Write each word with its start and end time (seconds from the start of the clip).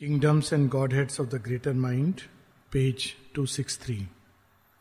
Kingdoms 0.00 0.52
and 0.52 0.68
godheads 0.94 1.20
of 1.20 1.28
the 1.28 1.34
greater 1.34 1.72
mind 1.72 2.14
page 2.72 3.16
263 3.34 4.02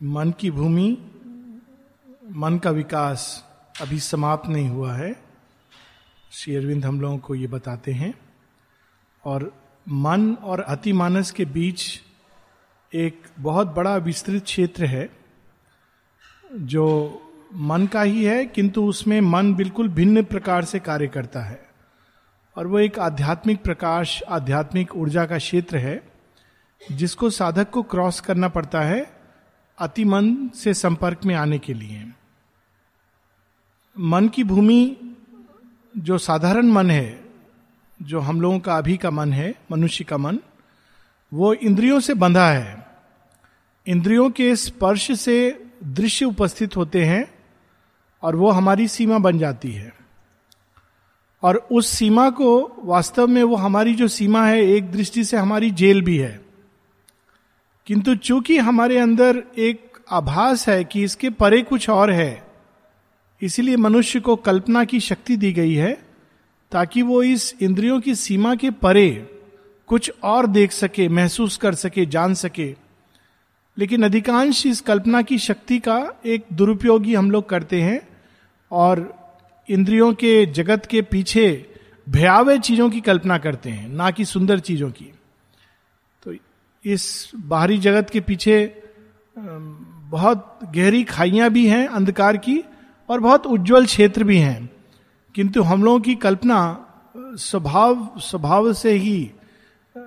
मन 0.04 0.32
की 0.32 0.52
भूमि, 0.52 1.12
मन 2.32 2.58
का 2.58 2.70
विकास 2.70 3.46
अभी 3.82 4.00
समाप्त 4.00 4.50
नहीं 4.50 4.70
हुआ 4.70 4.94
है। 4.94 5.24
श्री 6.32 6.56
अरविंद 6.56 6.86
हम 6.86 7.02
लोगों 7.02 7.18
को 7.18 7.36
ये 7.36 7.48
बताते 7.48 7.92
हैं। 7.92 8.14
और 9.26 9.62
मन 9.90 10.34
और 10.34 10.60
अतिमानस 10.60 11.32
के 11.32 11.46
बीच 11.46 12.02
एक 12.94 13.24
बहुत 13.40 13.68
बड़ा 13.68 13.98
विस्तृत 13.98 14.44
क्षेत्र 14.44 14.86
है, 14.86 15.10
जो 16.56 17.22
मन 17.54 17.88
का 17.88 18.02
ही 18.02 18.24
है, 18.24 18.46
किंतु 18.46 18.84
उसमें 18.84 19.22
मन 19.22 19.56
बिल्कुल 19.56 19.90
भिन्न 19.90 20.24
प्रकार 20.24 20.66
से 20.66 20.80
कार्य 20.80 21.08
करता 21.08 21.42
है। 21.42 21.67
और 22.58 22.68
वो 22.68 22.80
एक 22.80 23.00
आध्यात्मिक 23.00 23.62
प्रकाश, 23.62 24.24
आध्यात्मिक 24.24 24.96
ऊर्जा 24.96 25.26
का 25.26 25.38
क्षेत्र 25.38 25.78
है, 25.78 26.04
जिसको 26.92 27.30
साधक 27.30 27.70
को 27.70 27.84
क्रॉस 27.84 28.20
करना 28.20 28.48
पड़ता 28.48 28.82
है 28.82 29.12
अति 29.80 30.06
मन 30.06 30.50
से 30.56 30.74
संपर्क 30.74 31.26
में 31.26 31.36
आने 31.36 31.60
के 31.60 31.74
लिए। 31.74 32.12
मन 34.00 34.28
की 34.28 34.44
भूमि 34.44 34.98
जो 35.98 36.18
साधारण 36.18 36.66
मन 36.66 36.92
है, 36.92 37.26
जो 38.02 38.20
हम 38.20 38.42
लोगों 38.42 38.60
का 38.60 38.78
अभी 38.78 38.98
का 38.98 39.12
मन 39.12 39.34
है, 39.34 39.56
मनुष्य 39.72 40.04
का 40.04 40.18
मन, 40.18 40.40
वो 41.34 41.54
इंद्रियों 41.54 42.00
से 42.00 42.14
बंधा 42.14 42.50
है। 42.50 42.88
इंद्रियों 43.88 44.30
के 44.30 44.56
स्पर्श 44.56 45.20
से 45.20 45.66
दृश्य 45.84 46.26
उपस्थित 46.26 46.76
होते 46.76 47.06
हैं 47.06 47.34
और 48.24 48.36
वो 48.36 48.52
हमारी 48.52 48.88
सीमा 48.88 49.18
बन 49.18 49.38
जाती 49.38 49.72
है। 49.72 50.07
और 51.44 51.68
उस 51.72 51.88
सीमा 51.88 52.30
को 52.30 52.82
वास्तव 52.84 53.28
में 53.28 53.44
वो 53.44 53.56
हमारी 53.56 53.96
जो 53.96 54.08
सीमा 54.08 54.46
है, 54.48 54.62
एक 54.62 54.92
दृष्टि 54.92 55.24
से 55.24 55.38
हमारी 55.38 55.72
जेल 55.72 56.02
भी 56.02 56.18
है। 56.18 56.42
किंतु 57.88 58.16
चूँकि 58.16 58.58
हमारे 58.58 58.98
अंदर 58.98 59.44
एक 59.58 59.98
आभास 60.12 60.68
है 60.70 60.84
कि 60.84 61.04
इसके 61.04 61.30
परे 61.30 61.62
कुछ 61.62 61.90
और 61.90 62.12
है, 62.12 62.44
इसलिए 63.42 63.76
मनुष्य 63.78 64.20
को 64.20 64.36
कल्पना 64.36 64.84
की 64.84 65.00
शक्ति 65.00 65.38
दी 65.38 65.52
गई 65.54 65.74
है 65.74 65.94
ताकि 66.72 67.02
वो 67.02 67.24
इस 67.24 67.56
इंद्रियों 67.62 68.00
की 68.02 68.16
सीमा 68.16 68.56
के 68.56 68.72
परे 68.72 69.10
कुछ 69.88 70.12
और 70.24 70.48
देख 70.48 70.72
सके, 70.72 71.08
महसूस 71.10 71.58
कर 71.58 71.76
सके, 71.76 72.06
जान 72.06 72.34
सके। 72.34 72.76
लेकिन 73.78 74.04
अधिकांश 74.04 74.66
इस 74.66 74.82
कल्पना 74.82 75.22
की 75.22 75.38
शक्ति 75.38 75.80
का 75.80 76.22
एक 76.26 76.46
दुरुपयोग 76.54 77.06
ही 77.06 77.14
हम 77.14 77.32
लोग 77.32 77.50
करते 77.50 77.82
हैं 77.82 78.08
और 78.72 79.17
इंद्रियों 79.70 80.14
के 80.14 80.46
जगत 80.46 80.86
के 80.86 81.02
पीछे 81.02 81.74
भयावह 82.10 82.58
चीज़ों 82.58 82.90
की 82.90 83.02
कल्पना 83.02 83.38
करते 83.38 83.70
हैं, 83.70 83.90
ना 83.90 84.12
कि 84.12 84.26
सुंदर 84.26 84.60
चीज़ों 84.60 84.92
की। 84.92 85.14
तो 86.24 86.36
इस 86.86 87.32
बाहरी 87.36 87.78
जगत 87.78 88.10
के 88.10 88.22
पीछे 88.22 88.84
बहुत 89.38 90.60
गहरी 90.76 91.04
खाइयाँ 91.04 91.50
भी 91.50 91.68
हैं 91.68 91.88
अंधकार 91.88 92.38
की 92.38 92.64
और 93.10 93.20
बहुत 93.20 93.46
उज्जवल 93.46 93.86
क्षेत्र 93.86 94.24
भी 94.24 94.38
हैं। 94.38 94.70
किंतु 95.36 95.62
हम 95.62 95.84
लोगों 95.84 96.00
की 96.00 96.16
कल्पना, 96.16 96.84
स्वभाव 97.18 98.10
स्वभाव 98.18 98.74
से 98.74 98.92
ही 98.92 99.32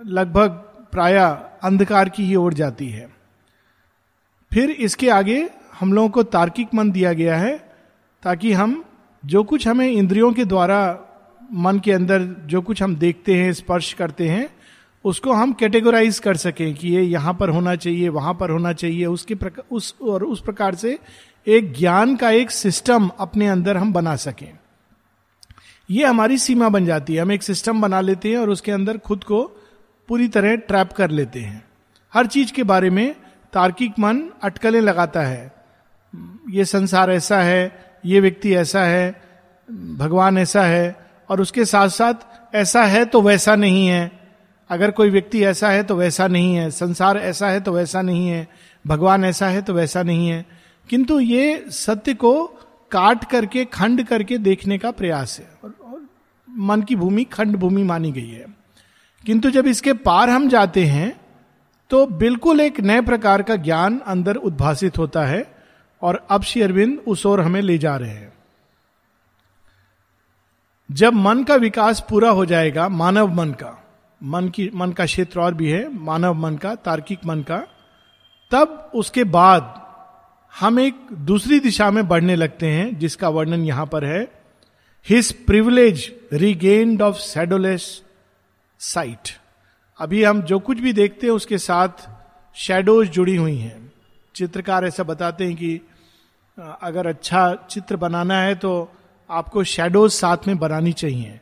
लगभग 0.06 0.48
प्राय 0.92 1.18
अंधकार 1.62 2.08
की 2.08 2.24
ही 2.24 2.34
ओर 2.34 2.54
जाती 2.54 2.88
है। 2.88 3.08
फिर 4.52 4.70
इसके 4.70 5.10
आगे 5.10 5.50
हम 5.80 5.92
लोगों 5.92 6.08
को 6.08 6.22
तार्किक 6.22 6.68
मन 6.74 6.90
दिया 6.90 7.12
गया 7.12 7.36
है, 7.38 7.74
ताकि 8.22 8.52
हम 8.52 8.84
जो 9.24 9.44
कुछ 9.44 9.68
हमें 9.68 9.90
इंद्रियों 9.90 10.32
के 10.32 10.44
द्वारा 10.44 11.00
मन 11.52 11.78
के 11.78 11.92
अंदर 11.92 12.22
जो 12.24 12.62
कुछ 12.62 12.82
हम 12.82 12.96
देखते 12.96 13.34
हैं, 13.34 13.52
स्पर्श 13.52 13.92
करते 13.92 14.28
हैं, 14.28 14.48
उसको 15.04 15.32
हम 15.32 15.52
कैटेगराइज 15.52 16.18
कर 16.18 16.36
सकें 16.36 16.74
कि 16.74 16.88
ये 16.88 17.02
यहाँ 17.02 17.34
पर 17.34 17.48
होना 17.48 17.76
चाहिए, 17.76 18.08
वहाँ 18.08 18.34
पर 18.34 18.50
होना 18.50 18.72
चाहिए। 18.72 19.06
उसके 19.06 19.34
प्रकार 19.34 19.64
उस, 19.70 19.94
और 20.02 20.24
उस 20.24 20.42
प्रकार 20.42 20.74
से 20.74 20.98
एक 21.46 21.72
ज्ञान 21.72 22.16
का 22.16 22.30
एक 22.30 22.50
सिस्टम 22.50 23.10
अपने 23.18 23.48
अंदर 23.48 23.76
हम 23.76 23.92
बना 23.92 24.16
सकें। 24.16 24.58
ये 25.90 26.06
हमारी 26.06 26.38
सीमा 26.38 26.68
बन 26.68 26.86
जाती 26.86 27.14
है। 27.14 27.22
हम 27.22 27.32
एक 27.32 27.42
सिस्टम 27.42 27.80
बना 27.80 28.00
लेते 28.00 28.30
हैं 28.30 28.38
और 28.38 28.50
उसके 28.50 28.72
अंदर 28.72 28.98
खुद 28.98 29.24
को 29.24 29.42
पूरी 30.08 30.28
तरह 30.28 30.56
ट्रैप 30.56 30.92
कर 30.92 31.10
लेते 31.10 31.40
हैं। 31.40 31.64
हर 32.14 32.26
चीज़ 32.26 32.52
के 32.52 32.62
बारे 32.62 32.90
में 32.90 33.14
तार्किक 33.52 33.92
मन 33.98 34.22
अटकलें 34.42 34.80
लगाता 34.80 35.22
है। 35.22 35.52
ये 36.50 36.64
संसार 36.64 37.10
ऐसा 37.10 37.42
है 37.42 37.89
ये 38.04 38.20
व्यक्ति 38.20 38.54
ऐसा 38.54 38.82
है 38.82 39.22
भगवान 39.70 40.38
ऐसा 40.38 40.62
है 40.62 40.96
और 41.28 41.40
उसके 41.40 41.64
साथ 41.64 41.88
साथ 41.88 42.54
ऐसा 42.54 42.84
है 42.84 43.04
तो 43.04 43.22
वैसा 43.22 43.54
नहीं 43.56 43.86
है। 43.86 44.10
अगर 44.70 44.90
कोई 44.90 45.10
व्यक्ति 45.10 45.44
ऐसा 45.44 45.68
है 45.70 45.82
तो 45.82 45.96
वैसा 45.96 46.26
नहीं 46.28 46.54
है 46.54 46.70
संसार 46.70 47.16
ऐसा 47.16 47.48
है 47.48 47.60
तो 47.60 47.72
वैसा 47.72 48.02
नहीं 48.02 48.28
है 48.28 48.48
भगवान 48.86 49.24
ऐसा 49.24 49.48
है 49.48 49.62
तो 49.62 49.74
वैसा 49.74 50.02
नहीं 50.02 50.28
है। 50.28 50.46
किंतु 50.88 51.20
ये 51.20 51.64
सत्य 51.68 52.14
को 52.14 52.46
काट 52.90 53.24
करके 53.24 53.64
खंड 53.64 54.06
करके 54.06 54.38
देखने 54.38 54.78
का 54.78 54.90
प्रयास 54.90 55.38
है 55.38 55.48
और, 55.64 55.74
और 55.84 56.06
मन 56.50 56.82
की 56.82 56.96
भूमि 56.96 57.24
खंड 57.24 57.56
भूमि 57.56 57.82
मानी 57.82 58.12
गई 58.12 58.30
है। 58.30 58.46
किंतु 59.26 59.50
जब 59.50 59.66
इसके 59.66 59.92
पार 59.92 60.30
हम 60.30 60.48
जाते 60.48 60.84
हैं 60.84 61.20
तो 61.90 62.06
बिल्कुल 62.06 62.60
एक 62.60 62.80
नए 62.80 63.00
प्रकार 63.00 63.42
का 63.42 63.56
ज्ञान 63.56 64.00
अंदर 64.06 64.36
उद्भासित 64.36 64.98
होता 64.98 65.24
है 65.24 65.59
और 66.02 66.26
अब 66.30 66.42
श्री 66.42 66.62
अरविंद 66.62 66.98
उस 67.06 67.26
ओर 67.26 67.40
हमें 67.40 67.60
ले 67.60 67.78
जा 67.78 67.96
रहे 67.96 68.10
हैं। 68.10 68.32
जब 70.90 71.12
मन 71.12 71.44
का 71.44 71.54
विकास 71.54 72.06
पूरा 72.10 72.30
हो 72.30 72.46
जाएगा, 72.46 72.88
मानव 72.88 73.34
मन 73.34 73.50
का, 73.50 73.84
मन 74.22 74.48
की, 74.48 74.70
मन 74.74 74.92
का 74.92 75.04
क्षेत्र 75.04 75.40
और 75.40 75.54
भी 75.54 75.70
है, 75.70 75.98
मानव 75.98 76.34
मन 76.34 76.56
का, 76.56 76.74
तार्किक 76.74 77.18
मन 77.26 77.42
का, 77.42 77.66
तब 78.50 78.90
उसके 78.94 79.24
बाद 79.24 79.80
हम 80.60 80.80
एक 80.80 80.94
दूसरी 81.12 81.60
दिशा 81.60 81.90
में 81.90 82.08
बढ़ने 82.08 82.36
लगते 82.36 82.66
हैं, 82.66 82.98
जिसका 82.98 83.28
वर्णन 83.28 83.64
यहाँ 83.64 83.86
पर 83.86 84.04
है। 84.04 84.32
His 85.08 85.32
privilege 85.46 86.14
regained 86.32 87.02
of 87.02 87.16
shadowless 87.16 88.02
sight 88.78 89.38
अभी 90.00 90.24
हम 90.24 90.42
जो 90.42 90.58
कुछ 90.58 90.78
भी 90.78 90.92
देखते 90.92 91.26
हैं, 91.26 91.34
उसके 91.34 91.58
साथ 91.58 91.88
शेडोज 92.54 93.08
जुड़ी 93.08 93.36
हुई 93.36 93.56
हैं। 93.56 93.92
चित्रकार 94.34 94.84
ऐसा 94.84 95.02
बताते 95.02 95.44
हैं 95.44 95.56
कि 95.56 95.80
अगर 96.60 97.06
अच्छा 97.06 97.54
चित्र 97.70 97.96
बनाना 97.96 98.40
है 98.40 98.54
तो 98.54 98.92
आपको 99.30 99.64
शेडोज 99.64 100.10
साथ 100.10 100.36
में 100.46 100.58
बनानी 100.58 100.92
चाहिए। 100.92 101.40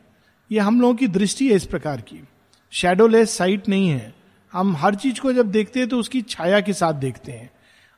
ये 0.51 0.59
हम 0.59 0.81
लोगों 0.81 0.95
की 0.95 1.07
दृष्टि 1.07 1.49
है 1.49 1.55
इस 1.55 1.65
प्रकार 1.65 2.01
की। 2.01 2.23
शेडोलेस 2.71 3.37
साइट 3.37 3.69
नहीं 3.69 3.89
है। 3.89 4.13
हम 4.53 4.75
हर 4.75 4.95
चीज़ 4.95 5.21
को 5.21 5.33
जब 5.33 5.51
देखते 5.51 5.79
हैं 5.79 5.89
तो 5.89 5.99
उसकी 5.99 6.21
छाया 6.21 6.61
के 6.61 6.73
साथ 6.73 6.93
देखते 6.93 7.31
हैं। 7.31 7.49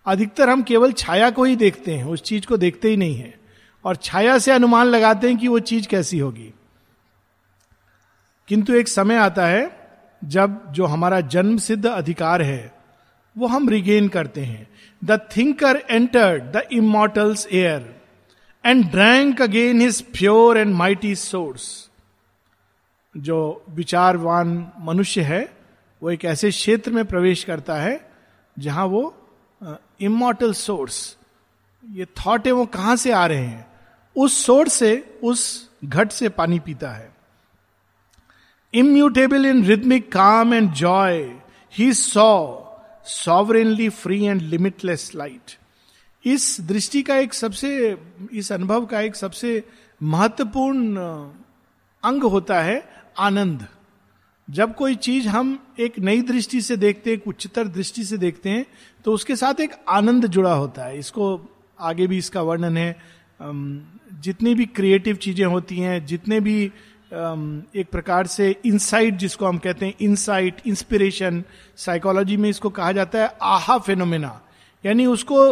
अधिकतर 0.06 0.50
हम 0.50 0.62
केवल 0.62 0.92
छाया 0.92 1.30
को 1.32 1.44
ही 1.44 1.56
देखते 1.56 1.96
हैं, 1.96 2.04
उस 2.04 2.22
चीज़ 2.22 2.46
को 2.46 2.58
देखते 2.58 2.88
ही 2.88 2.98
नहीं 2.98 3.16
है। 3.16 3.40
और 3.86 3.96
छाया 3.96 4.38
से 4.38 4.52
अनुमान 4.52 4.86
लगाते 4.86 5.28
हैं 5.28 5.38
कि 5.38 5.48
वो 5.48 5.60
चीज़ 5.60 5.88
कैसी 5.88 6.20
होगी। 6.20 6.54
किंतु 8.48 8.74
एक 8.74 8.88
समय 8.88 9.16
आता 9.16 9.48
है 9.48 9.90
जब 10.24 10.72
जो 10.72 10.86
हमारा 10.86 11.22
जन्म 11.22 11.58
सिद्ध 11.58 11.86
अधिकार 11.86 12.42
है, 12.42 12.76
वो 13.38 13.48
हम 13.48 13.70
रिगेन 13.70 14.08
करते 14.08 14.42
हैं। 14.42 14.71
The 15.04 15.20
thinker 15.38 15.82
entered 15.90 16.44
the 16.44 16.62
immortals' 16.72 17.48
air 17.52 17.96
and 18.66 18.86
drank 18.92 19.42
again 19.42 19.82
his 19.82 20.02
pure 20.02 20.58
and 20.58 20.76
mighty 20.76 21.16
source 21.16 21.90
जो 23.16 23.64
विचारवान 23.70 24.72
मनुष्य 24.80 25.22
है, 25.22 25.42
वो 26.02 26.12
एक 26.12 26.26
ऐसे 26.26 26.50
क्षेत्र 26.52 26.92
में 26.92 27.06
प्रवेश 27.06 27.44
करता 27.44 27.76
है, 27.76 28.12
जहाँ 28.60 28.86
वो 28.86 29.14
इमोटल 30.02 30.54
सोर्स 30.54 31.18
ये 31.86 32.06
थॉट 32.18 32.46
है 32.48 32.52
वो 32.52 32.66
कहाँ 32.66 32.96
से 32.96 33.12
आ 33.12 33.26
रहे 33.26 33.46
हैं? 33.46 33.66
उस 34.16 34.46
सोर्स 34.46 34.74
से, 34.74 35.20
उस 35.24 35.70
घट 35.86 36.12
से 36.12 36.30
पानी 36.30 36.60
पीता 36.60 36.92
है। 36.92 37.12
Immutable 38.74 39.46
in 39.46 39.64
rhythmic 39.66 40.12
calm 40.12 40.54
and 40.54 40.72
joy 40.72 41.18
he 41.74 41.94
saw 41.94 42.48
sovereignly 43.06 43.90
free 43.90 44.24
and 44.24 44.42
limitless 44.42 45.12
light 45.16 45.58
इस 46.26 46.58
दृष्टि 46.62 47.02
का 47.02 47.16
एक 47.18 47.34
सबसे, 47.34 47.98
इस 48.34 48.52
अनुभव 48.52 48.86
का 48.86 49.02
एक 49.02 49.16
सबसे 49.16 49.64
महत्वपूर्ण 50.02 50.98
अंग 52.04 52.24
होता 52.24 52.60
है 52.62 52.84
आनंद। 53.20 53.68
जब 54.48 54.76
कोई 54.76 54.96
चीज़ 54.96 55.28
हम 55.28 55.58
एक 55.80 56.00
नई 56.00 56.22
दृष्टि 56.22 56.62
से 56.62 56.78
देखते 56.78 57.12
हैं 57.12 57.22
उच्चतर 57.28 57.68
दृष्टि 57.68 58.04
से 58.04 58.18
देखते 58.18 58.50
हैं 58.50 58.66
तो 59.06 59.14
उसके 59.14 59.36
साथ 59.36 59.60
एक 59.60 59.76
आनंद 59.90 60.28
जुड़ा 60.28 60.54
होता 60.54 60.86
है। 60.86 61.00
इसको 61.00 61.26
आगे 61.80 62.08
भी 62.08 62.18
इसका 62.18 62.42
वर्णन 62.42 62.78
है। 62.78 62.96
जितनी 63.42 64.54
भी 64.56 64.66
क्रिएटिव 64.66 65.16
चीज़ें 65.16 65.46
होती 65.46 65.78
हैं, 65.78 66.06
जितने 66.06 66.40
भी 66.40 66.72
एक 67.14 67.86
प्रकार 67.92 68.28
से 68.28 68.56
इंसाइट 68.66 69.14
जिसको 69.14 69.46
हम 69.46 69.58
कहते 69.58 69.86
हैं 69.86 69.94
इंसाइट 70.02 70.62
इंस्पिरेशन 70.68 71.44
साइकोलॉजी 71.78 72.38
में 72.38 72.50
इसको 72.50 72.70
कहा 72.70 72.92
जाता 72.92 73.20
है 73.20 73.36
आहा 73.42 73.78
फेनोमेना 73.78 74.42
यानी 74.86 75.06
उसको 75.06 75.50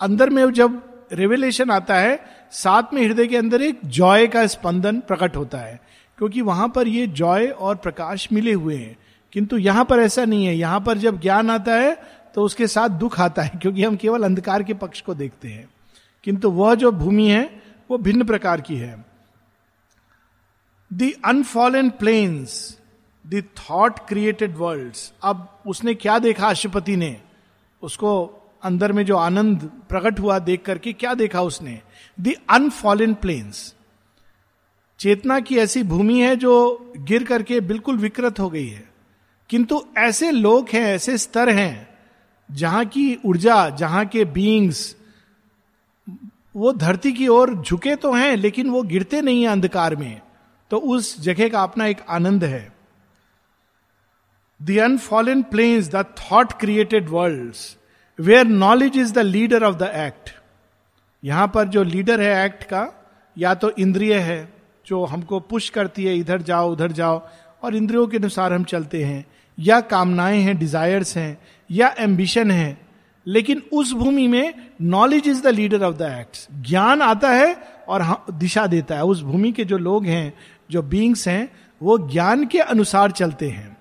अंदर 0.00 0.30
में 0.30 0.50
जब 0.52 0.82
रेवलेशन 1.12 1.70
आता 1.70 1.96
है, 1.96 2.24
साथ 2.52 2.82
में 2.94 3.02
हृदय 3.02 3.26
के 3.26 3.36
अंदर 3.36 3.62
एक 3.62 3.80
जॉय 3.84 4.26
का 4.26 4.46
स्पंदन 4.46 5.00
प्रकट 5.00 5.36
होता 5.36 5.58
है। 5.58 5.80
क्योंकि 6.18 6.40
वहाँ 6.40 6.68
पर 6.68 6.88
ये 6.88 7.06
जॉय 7.06 7.46
और 7.46 7.76
प्रकाश 7.76 8.28
मिले 8.32 8.52
हुए 8.52 8.76
हैं। 8.76 8.96
किंतु 9.32 9.58
यहाँ 9.58 9.84
पर 9.84 9.98
ऐसा 9.98 10.24
नहीं 10.24 10.46
है। 10.46 10.56
यहाँ 10.56 10.80
पर 10.80 10.98
जब 10.98 11.20
ज्ञान 11.20 11.50
आता 11.50 11.74
है 11.74 11.96
तो 12.34 12.42
उसके 12.42 12.66
साथ 12.66 12.88
दुख 12.88 13.20
आता 13.20 13.42
है, 13.42 13.58
क्योंकि 13.62 13.84
हम 13.84 13.96
केवल 13.96 14.24
अंधकार 14.24 14.62
के 14.62 14.74
पक्ष 14.74 15.00
को 15.00 15.14
देखते 15.14 15.48
हैं। 15.48 15.68
किंतु 16.24 16.50
वह 16.50 16.74
जो 16.74 16.92
भूमि 16.92 17.28
है, 17.28 17.62
वो 17.90 17.98
भिन्न 17.98 18.24
प्रकार 18.24 18.60
की 18.60 18.76
है। 18.76 19.13
The 20.92 21.12
unfallen 21.24 21.90
planes 21.90 22.78
the 23.26 23.42
thought 23.58 23.98
created 23.98 24.56
world 24.56 24.92
अब 25.22 25.62
उसने 25.66 25.94
क्या 25.94 26.18
देखा 26.18 26.48
अशुपति 26.48 26.96
ने? 26.96 27.20
उसको 27.82 28.40
अंदर 28.62 28.92
में 28.92 29.04
जो 29.06 29.16
आनंद 29.16 29.70
प्रकट 29.88 30.20
हुआ 30.20 30.38
देख 30.38 30.62
करके 30.62 30.92
क्या 30.92 31.14
देखा 31.14 31.42
उसने? 31.42 31.80
द 32.20 32.34
अनफॉलन 32.50 33.14
प्लेन्स 33.14 33.74
चेतना 34.98 35.40
की 35.40 35.56
ऐसी 35.56 35.82
भूमि 35.82 36.20
है 36.20 36.36
जो 36.36 36.92
गिर 36.96 37.24
करके 37.24 37.60
बिल्कुल 37.60 37.96
विकृत 37.96 38.40
हो 38.40 38.50
गई 38.50 38.66
है। 38.66 38.90
किंतु 39.50 39.82
ऐसे 39.98 40.30
लोग 40.30 40.68
हैं, 40.68 40.84
ऐसे 40.84 41.18
स्तर 41.18 41.48
हैं, 41.48 41.88
जहाँ 42.50 42.84
की 42.84 43.18
ऊर्जा, 43.24 43.68
जहाँ 43.70 44.04
के 44.06 44.24
बींग्स 44.24 44.96
वो 46.56 46.72
धरती 46.72 47.12
की 47.12 47.28
ओर 47.28 47.62
झुके 47.62 47.96
तो 47.96 48.12
हैं, 48.12 48.36
लेकिन 48.36 48.70
वो 48.70 48.82
गिरते 48.82 49.20
नहीं 49.20 49.42
है 49.42 49.48
अंधकार 49.48 49.96
में। 49.96 50.20
तो 50.70 50.78
उस 50.78 51.20
जगह 51.20 51.48
का 51.48 51.62
अपना 51.62 51.86
एक 51.86 52.00
आनंद 52.08 52.44
है। 52.44 52.72
The 54.60 54.78
unfallen 54.78 55.42
planes 55.42 55.88
the 55.88 56.04
thought 56.18 56.52
created 56.52 57.08
world 57.08 57.54
where 58.18 58.46
knowledge 58.46 58.96
is 58.96 59.12
the 59.12 59.18
leader 59.18 59.64
of 59.64 59.76
the 59.76 59.90
act 59.94 60.30
यहाँ 61.22 61.46
पर 61.48 61.68
जो 61.68 61.82
लीडर 61.82 62.20
है 62.20 62.44
एक्ट 62.46 62.62
का, 62.62 63.10
या 63.36 63.54
तो 63.54 63.70
इंद्रिय 63.70 64.14
है, 64.14 64.52
जो 64.86 65.04
हमको 65.04 65.40
पुश 65.40 65.68
करती 65.68 66.04
है, 66.04 66.16
इधर 66.18 66.42
जाओ, 66.42 66.72
उधर 66.72 66.92
जाओ, 66.92 67.22
और 67.62 67.74
इंद्रियों 67.74 68.06
के 68.06 68.16
अनुसार 68.16 68.52
हम 68.52 68.64
चलते 68.64 69.04
हैं, 69.04 69.24
या 69.58 69.80
कामनाएँ 69.80 70.40
हैं 70.40 70.56
डिजायर्स 70.58 71.16
हैं, 71.16 71.38
या 71.70 71.94
एम्बिशन 71.98 72.50
है, 72.50 72.78
लेकिन 73.26 73.62
उस 73.72 73.92
भूमि 73.92 74.26
में 74.28 74.54
knowledge 74.82 75.28
is 75.28 75.42
the 75.42 75.46
leader 75.46 75.82
of 75.82 75.96
the 75.96 76.02
act 76.02 76.46
ज्ञान 76.66 77.02
आता 77.02 77.30
है 77.30 77.54
और 77.88 78.24
दिशा 78.30 78.66
देता 78.66 78.94
है। 78.94 79.04
उस 79.04 79.22
भूमि 79.22 79.52
के 79.52 79.64
जो 79.64 79.78
लोग 79.78 80.06
हैं 80.06 80.32
जो 80.74 80.82
बींग्स 80.82 81.28
हैं, 81.28 81.52
वो 81.82 81.98
ज्ञान 81.98 82.46
के 82.46 82.58
अनुसार 82.58 83.10
चलते 83.10 83.50
हैं। 83.50 83.76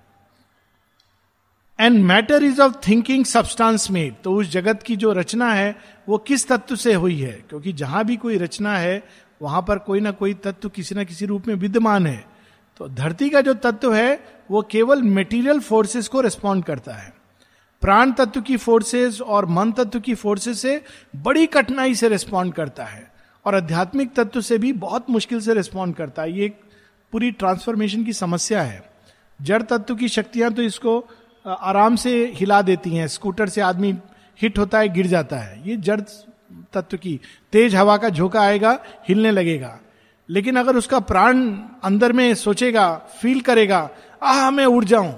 And 1.79 2.03
matter 2.03 2.43
is 2.43 2.61
of 2.61 2.73
thinking 2.87 3.25
substance 3.25 3.91
made 3.91 4.15
तो 4.23 4.35
उस 4.35 4.51
जगत 4.51 4.83
की 4.83 4.95
जो 4.95 5.13
रचना 5.13 5.53
है, 5.53 5.75
वो 6.09 6.17
किस 6.17 6.47
तत्व 6.47 6.75
से 6.75 6.93
हुई 6.93 7.19
है? 7.19 7.45
क्योंकि 7.49 7.73
जहाँ 7.73 8.05
भी 8.05 8.17
कोई 8.17 8.37
रचना 8.37 8.77
है, 8.77 9.03
वहाँ 9.41 9.65
पर 9.67 9.79
कोई 9.79 9.99
ना 9.99 10.11
कोई 10.11 10.33
तत्व 10.33 10.69
किसी 10.69 10.95
ना 10.95 11.03
किसी 11.03 11.25
रूप 11.25 11.47
में 11.47 11.55
विद्यमान 11.55 12.07
है। 12.07 12.25
तो 12.77 12.87
धरती 12.87 13.29
का 13.29 13.41
जो 13.41 13.53
तत्व 13.53 13.93
है, 13.93 14.23
वो 14.51 14.61
केवल 14.61 15.01
मेटीरियल 15.01 15.59
फोर्सेस 15.59 16.07
को 16.07 16.21
रिस्पॉन्ड 16.21 16.65
करता 16.65 16.93
है। 16.93 17.13
प्राण 17.81 18.11
तत्व 18.11 18.41
की 18.41 18.57
फोर्सेस 18.57 19.21
और 19.21 19.45
मन 19.45 19.71
तत्व 19.71 19.99
की 19.99 20.13
फोर्सेस 20.13 20.59
से 20.59 20.83
बड़ी 21.15 21.45
कठिनाई 21.45 21.95
से 21.95 22.09
रिस्पॉन्ड 22.09 22.53
करता 22.53 22.85
है। 22.85 23.13
और 23.45 23.55
आध्यात्मिक 23.55 24.13
तत्व 24.13 24.41
से 24.41 24.57
भी 24.57 24.73
बहुत 24.73 25.09
मुश्किल 25.09 25.39
से 25.39 25.53
रिस्पॉन्ड 25.53 25.95
करता 25.95 26.21
है। 26.21 26.37
ये 26.37 26.45
एक 26.45 26.59
पूरी 27.13 27.31
ट्रांसफॉर्मेशन 27.31 28.04
की 28.04 28.13
समस्या 28.13 28.62
है। 28.62 28.81
जड़ 29.42 29.62
तत्व 29.62 29.95
की 29.95 30.07
शक्तियाँ 30.07 30.51
तो 30.54 30.62
इसको 30.62 31.06
आराम 31.45 31.95
से 31.95 32.31
हिला 32.36 32.62
देती 32.62 32.95
हैं, 32.95 33.07
स्कूटर 33.07 33.50
से 33.50 33.62
आदमी 33.62 33.95
हिट 34.42 34.57
होता 34.60 34.80
है, 34.80 34.89
गिर 34.89 35.07
जाता 35.07 35.38
है। 35.38 35.69
ये 35.69 35.75
जड़ 35.77 36.01
तत्व 36.74 36.98
की, 36.98 37.19
तेज 37.51 37.75
हवा 37.75 37.98
का 37.98 38.10
झोंका 38.10 38.42
आएगा, 38.42 38.80
हिलने 39.07 39.31
लगेगा। 39.31 39.80
लेकिन 40.30 40.56
अगर 40.56 40.75
उसका 40.75 41.00
प्राण 41.00 41.39
अंदर 41.83 42.13
में 42.13 42.33
सोचेगा 42.36 42.95
फील 43.21 43.42
करेगा, 43.42 43.89
आह, 44.24 44.50
मैं 44.51 44.65
उड़ 44.65 44.86
जाऊँ 44.86 45.12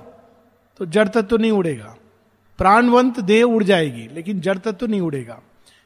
तो 0.79 0.85
जड़ 0.85 1.07
तत्व 1.07 1.37
नहीं 1.37 1.51
उड़ेगा। 1.51 1.95
प्राणवंत 2.59 3.19
देह 3.19 3.43
उड़ 3.43 3.63
जाएगी, 3.63 4.07
लेकिन 4.13 4.39
जड़ 4.39 4.57
तत्व 4.57 4.87
नहीं 4.87 5.01
उड़ेगा। 5.01 5.41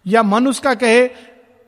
या 0.08 0.24
मन 0.24 0.48
उसका 0.48 0.74
कहे, 0.74 1.10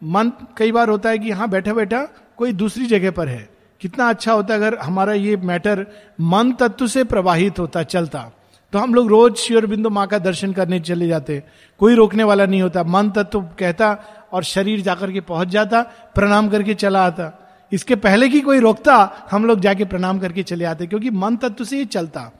मन 0.04 0.32
कई 0.58 0.72
बार 0.72 0.90
होता 0.90 1.10
है 1.10 1.18
कि 1.20 1.32
हाँ 1.32 1.50
बैठा 1.50 1.74
बैठा 1.74 2.04
कोई 2.38 2.54
दूसरी 2.54 2.86
जगह 2.86 3.12
पर 3.12 3.28
है। 3.28 3.50
कितना 3.82 4.10
अच्छा 4.10 4.34
होता 4.34 4.54
अगर 4.54 4.78
हमारा 4.78 5.14
ये 5.14 5.38
मैटर 5.38 5.88
मन 6.22 6.52
तत्व 6.52 6.88
से 6.88 7.04
प्रवाहित 7.04 7.60
होता, 7.60 7.84
चलता। 7.84 8.32
तो 8.74 8.80
हम 8.80 8.94
लोग 8.94 9.08
रोज 9.08 9.36
श्योर 9.36 9.66
बिंदु 9.66 9.90
माँ 9.90 10.08
का 10.08 10.18
दर्शन 10.18 10.54
करने 10.54 10.80
चले 10.80 11.08
जाते। 11.08 11.44
कोई 11.80 11.96
रोकने 11.96 12.24
वाला 12.24 12.46
नहीं 12.46 12.62
होता। 12.62 12.84
मन 12.84 13.10
तत्व 13.10 13.42
कहता 13.42 13.98
और 14.32 14.44
शरीर 14.44 14.82
जाकर 14.82 15.12
के 15.12 15.22
पहुँच 15.22 15.48
जाता, 15.48 15.82
प्रणाम 16.16 16.50
करके 16.50 16.74
चला 16.74 17.06
आता। 17.06 17.38
इसके 17.72 17.96
पहले 17.96 18.30
की 18.30 18.42
कोई 18.42 18.60
रोकता, 18.60 19.28
हम 19.32 19.46
लोग 19.46 19.60
जाके 19.60 19.86
प्रणाम 19.86 20.20
करके 20.20 20.44
चले 20.44 20.66
आते, 20.66 20.88
क्योंकि 20.88 21.10
मन 21.10 21.36
तत्व 21.36 21.64
से 21.64 21.78
ये 21.78 21.86
चलता। 21.86 22.32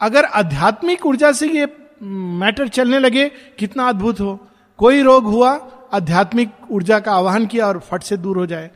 अगर 0.00 0.24
आध्यात्मिक 0.24 1.06
ऊर्जा 1.06 1.32
से 1.32 1.48
ये 1.48 1.76
मैटर 2.02 2.68
चलने 2.68 2.98
लगे, 2.98 3.28
कितना 3.28 3.88
अद्भुत 3.88 4.20
हो। 4.20 4.48
कोई 4.78 5.02
रोग 5.02 5.24
हुआ, 5.24 5.68
आध्यात्मिक 5.94 6.50
ऊर्जा 6.70 6.98
का 6.98 7.12
आवाहन 7.12 7.46
किया 7.46 7.66
और 7.66 7.78
फट 7.78 8.02
से 8.02 8.16
दूर 8.16 8.38
हो 8.38 8.46
जाए। 8.46 8.70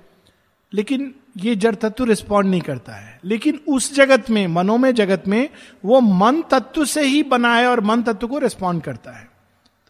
लेकिन 0.75 1.15
ये 1.37 1.57
जड़ 1.57 1.75
तत्व 1.75 2.05
रिस्पॉन्ड 2.05 2.51
नहीं 2.51 2.61
करता 2.61 2.93
है। 2.93 3.21
लेकिन 3.25 3.61
उस 3.69 3.95
जगत 3.95 4.31
में, 4.31 4.47
मनोमय 4.47 4.93
जगत 4.93 5.23
में, 5.29 5.49
वो 5.85 6.01
मन 6.01 6.43
तत्व 6.43 6.85
से 6.85 7.03
ही 7.03 7.23
बना 7.23 7.57
है 7.57 7.67
और 7.67 7.81
मन 7.81 8.03
तत्व 8.03 8.29
को 8.29 8.39
रिस्पॉन्ड 8.39 8.83
करता 8.83 9.11
है। 9.11 9.31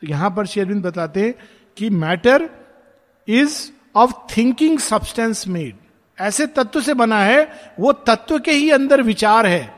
तो 0.00 0.06
यहाँ 0.06 0.30
पर 0.30 0.46
शेरविंद 0.46 0.82
बताते 0.82 1.22
हैं 1.22 1.34
कि 1.76 1.90
matter 1.90 2.50
is 3.28 3.70
of 3.96 4.12
thinking 4.36 4.78
substance 4.78 5.48
made 5.48 5.76
ऐसे 6.20 6.46
तत्व 6.46 6.80
से 6.80 6.94
बना 6.94 7.18
है, 7.18 7.52
वो 7.80 7.92
तत्व 7.92 8.38
के 8.38 8.50
ही 8.50 8.70
अंदर 8.70 9.02
विचार 9.02 9.46
है। 9.46 9.74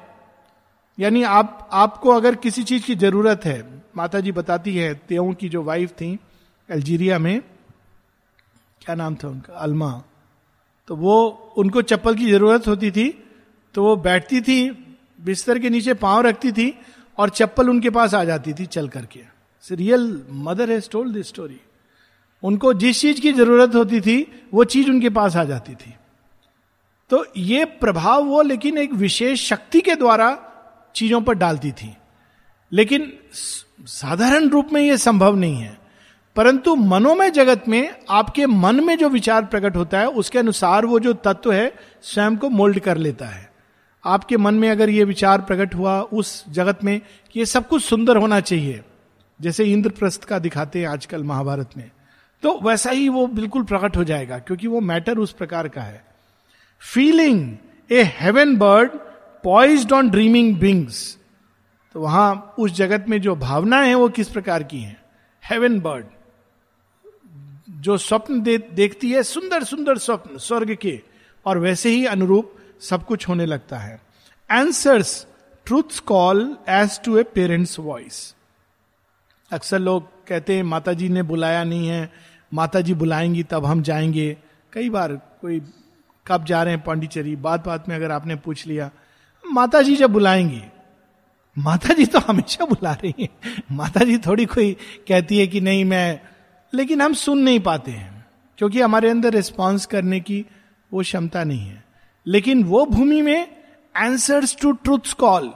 यानी 0.98 1.22
आप, 1.22 1.70
आपको 1.72 2.10
अगर 2.10 2.34
किसी 2.34 2.64
चीज़ 2.64 2.84
की 2.84 2.94
ज़रूरत 2.94 3.40
है 3.44 3.80
माता 3.96 4.20
जी 4.20 4.32
बताती 4.32 4.76
है 4.76 4.94
तेऊ 4.94 5.34
की 5.34 5.48
जो 5.48 5.62
वाइफ 5.62 5.90
थी, 5.90 6.18
अल्जीरिया 6.70 7.18
में, 7.18 7.40
क्या 8.82 8.94
नाम 8.94 9.14
था 9.14 9.28
उनका? 9.28 9.54
अलमा। 9.54 10.02
तो 10.90 10.96
वो, 10.96 11.54
उनको 11.56 11.82
चप्पल 11.82 12.14
की 12.14 12.30
ज़रूरत 12.30 12.66
होती 12.68 12.90
थी 12.90 13.08
तो 13.74 13.82
वो 13.84 13.96
बैठती 13.96 14.40
थी, 14.40 14.70
बिस्तर 15.20 15.58
के 15.58 15.70
नीचे 15.70 15.94
पाँव 15.94 16.20
रखती 16.20 16.52
थी, 16.52 16.78
और 17.18 17.30
चप्पल 17.30 17.70
उनके 17.70 17.90
पास 17.90 18.14
आ 18.14 18.24
जाती 18.24 18.52
थी 18.52 18.66
चल 18.66 18.88
करके। 18.88 19.20
Real 19.72 20.22
mother 20.30 20.70
has 20.70 20.88
told 20.90 21.14
this 21.14 21.28
story 21.28 21.60
उनको 22.42 22.74
जिस 22.74 23.00
चीज़ 23.00 23.20
की 23.20 23.32
ज़रूरत 23.32 23.74
होती 23.74 24.00
थी, 24.00 24.46
वो 24.54 24.64
चीज़ 24.64 24.90
उनके 24.90 25.10
पास 25.10 25.36
आ 25.36 25.44
जाती 25.44 25.74
थी। 25.74 25.94
तो 27.10 27.24
ये 27.36 27.64
प्रभाव 27.64 28.24
वो 28.24 28.42
लेकिन 28.42 28.78
एक 28.78 28.92
विशेष 28.92 29.48
शक्ति 29.48 29.80
के 29.80 29.94
द्वारा 29.94 30.38
चीज़ों 30.96 31.20
पर 31.22 31.34
डालती 31.34 31.72
थी। 31.72 31.94
लेकिन 32.72 33.12
साधारण 33.84 34.48
रूप 34.48 34.72
में 34.72 34.82
यह 34.82 34.96
संभव 34.96 35.36
नहीं 35.36 35.56
है। 35.56 35.79
परंतु 36.36 36.74
मनोमय 36.76 37.30
जगत 37.30 37.64
में 37.68 37.94
आपके 38.10 38.46
मन 38.46 38.84
में 38.84 38.96
जो 38.98 39.08
विचार 39.08 39.44
प्रकट 39.44 39.76
होता 39.76 40.00
है, 40.00 40.06
उसके 40.08 40.38
अनुसार 40.38 40.86
वो 40.86 40.98
जो 41.00 41.12
तत्व 41.14 41.52
है, 41.52 41.72
स्वयं 42.02 42.36
को 42.36 42.48
मोल्ड 42.50 42.78
कर 42.80 42.96
लेता 42.96 43.26
है। 43.26 43.48
आपके 44.04 44.36
मन 44.36 44.54
में 44.54 44.68
अगर 44.70 44.90
ये 44.90 45.04
विचार 45.04 45.40
प्रकट 45.40 45.74
हुआ 45.74 46.00
उस 46.02 46.44
जगत 46.50 46.84
में 46.84 47.00
कि 47.34 47.38
ये 47.40 47.46
सब 47.46 47.66
कुछ 47.68 47.82
सुंदर 47.84 48.16
होना 48.16 48.40
चाहिए, 48.42 48.82
जैसे 49.40 49.64
इंद्रप्रस्थ 49.64 50.24
का 50.24 50.38
दिखाते 50.38 50.80
हैं 50.80 50.88
आजकल 50.88 51.24
महाभारत 51.24 51.70
में 51.76 51.90
तो 52.42 52.58
वैसा 52.62 52.90
ही 52.90 53.08
वो 53.08 53.26
बिल्कुल 53.28 53.62
प्रकट 53.64 53.96
हो 53.96 54.04
जाएगा, 54.04 54.38
क्योंकि 54.38 54.66
वो 54.66 54.80
मैटर 54.82 55.18
उस 55.18 55.32
प्रकार 55.32 55.68
का 55.68 55.80
है। 55.80 56.02
Feeling 56.82 57.56
a 57.90 58.02
heaven 58.12 58.56
bird 58.56 58.90
poised 59.44 59.92
on 59.92 60.08
dreaming 60.10 60.56
wings. 60.58 61.18
तो 61.94 62.00
वहाँ 62.00 62.54
उस 62.58 62.72
जगत 62.72 63.04
में 63.08 63.20
जो 63.20 63.34
भावना 63.36 63.80
है 63.80 63.94
वो 63.94 64.08
किस 64.10 64.28
प्रकार 64.28 64.62
की 64.62 64.80
है? 64.80 64.96
Heaven 65.42 65.78
bird. 65.80 66.04
जो 67.80 67.96
स्वप्न 67.96 68.40
दे, 68.42 68.58
देखती 68.58 69.10
है 69.10 69.22
सुंदर 69.22 69.64
सुंदर 69.64 69.98
स्वप्न 69.98 70.38
स्वर्ग 70.38 70.74
के। 70.74 71.00
और 71.46 71.58
वैसे 71.58 71.90
ही 71.90 72.04
अनुरूप 72.06 72.54
सब 72.80 73.04
कुछ 73.06 73.28
होने 73.28 73.46
लगता 73.46 73.78
है। 73.78 74.00
Answers 74.50 75.26
truth 75.66 75.98
call 76.06 76.56
as 76.68 77.00
to 77.04 77.16
a 77.18 77.22
parent's 77.22 77.78
voice 77.78 78.34
अक्सर 79.50 79.78
लोग 79.78 80.08
कहते 80.26 80.56
हैं 80.56 80.62
माता 80.62 80.92
जी 80.92 81.08
ने 81.08 81.22
बुलाया 81.22 81.64
नहीं 81.64 81.88
है 81.88 82.12
माता 82.54 82.80
जी 82.80 82.94
बुलाएँगी 82.94 83.42
तब 83.42 83.64
हम 83.64 83.82
जाएँगे। 83.82 84.36
कई 84.72 84.90
बार 84.90 85.12
कोई 85.40 85.60
कब 86.26 86.44
जा 86.44 86.62
रहे 86.62 86.74
हैं 86.74 86.82
पांडिचेरी 86.84 87.36
बात 87.36 87.66
बात 87.66 87.88
में 87.88 87.96
अगर 87.96 88.10
आपने 88.10 88.36
पूछ 88.36 88.66
लिया 88.66 88.90
माता 89.44 89.82
जी 89.82 89.96
जब 89.96 90.10
बुलाएँगी 90.10 90.62
माता 91.56 91.94
जी 91.94 92.06
तो 92.06 92.18
हमेशा 92.18 92.64
बुला 92.64 92.92
रही 92.92 93.14
है। 93.20 93.28
माता 93.72 94.04
जी 94.04 94.18
थोड़ी 94.18 94.46
कोई 94.46 94.76
कहती 95.08 95.38
है 95.38 95.46
कि 95.46 95.60
नहीं 95.60 95.84
मैं 95.84 96.20
लेकिन 96.72 97.02
हम 97.02 97.12
सुन 97.12 97.38
नहीं 97.38 97.60
पाते 97.60 97.90
हैं, 97.90 98.26
क्योंकि 98.58 98.80
हमारे 98.80 99.10
अंदर 99.10 99.32
रिस्पॉन्स 99.32 99.86
करने 99.86 100.20
की 100.20 100.44
वो 100.92 101.02
क्षमता 101.02 101.44
नहीं 101.44 101.60
है। 101.60 101.84
लेकिन 102.26 102.62
वो 102.64 102.84
भूमि 102.86 103.20
में 103.22 103.56
एंसर्स 103.94 104.56
टू 104.62 104.72
ट्रूथ 104.72 105.12
कॉल 105.18 105.50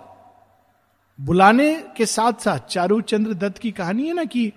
बुलाने 1.18 1.74
के 1.96 2.06
साथ 2.06 2.40
साथ 2.40 2.58
चारू 2.58 3.00
चंद्र 3.00 3.34
दत्त 3.34 3.58
की 3.58 3.70
कहानी 3.70 4.06
है 4.06 4.14
ना 4.14 4.24
कि 4.24 4.52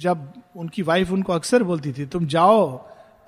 जब 0.00 0.32
उनकी 0.56 0.82
वाइफ 0.82 1.10
उनको 1.12 1.32
अक्सर 1.32 1.62
बोलती 1.62 1.92
थी, 1.92 2.06
तुम 2.06 2.26
जाओ, 2.26 2.76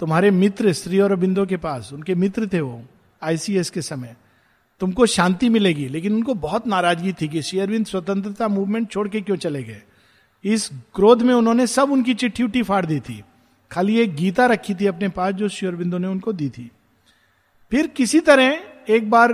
तुम्हारे 0.00 0.30
मित्र 0.30 0.72
श्री 0.72 1.00
और 1.00 1.14
बिंदो 1.16 1.46
के 1.46 1.56
पास, 1.56 1.92
उनके 1.92 2.14
मित्र 2.14 2.48
थे 2.52 2.60
वो 2.60 2.82
आईसीएस 3.22 3.70
के 3.70 3.82
समय, 3.82 4.16
तुमको 4.80 5.06
शांति 5.06 5.48
मिलेगी। 5.48 5.88
लेकिन 5.88 6.14
उनको 6.14 6.34
बहुत 6.34 6.66
नाराज़गी 6.66 7.12
थी 7.12 7.28
कि 7.28 7.42
शेयरविंद 7.42 7.86
स्वतंत्रता 7.86 8.48
मूवमेंट 8.48 8.90
छोड़ 8.90 9.08
के 9.08 9.20
क्यों 9.20 9.36
चले 9.36 9.62
गए? 9.62 9.82
इस 10.44 10.70
क्रोध 10.94 11.22
में 11.22 11.34
उन्होंने 11.34 11.66
सब 11.66 11.92
उनकी 11.92 12.14
चिट्ठी 12.14 12.42
उट्ठी 12.42 12.62
फाड़ 12.62 12.86
दी 12.86 13.00
थी। 13.00 13.24
खाली 13.70 13.98
एक 13.98 14.14
गीता 14.16 14.46
रखी 14.46 14.74
थी 14.74 14.86
अपने 14.86 15.08
पास, 15.08 15.34
जो 15.34 15.48
शेयरबिंदो 15.48 15.98
ने 15.98 16.08
उनको 16.08 16.32
दी 16.32 16.48
थी। 16.48 16.70
फिर 17.70 17.86
किसी 17.86 18.20
तरह 18.20 18.58
एक 18.88 19.10
बार 19.10 19.32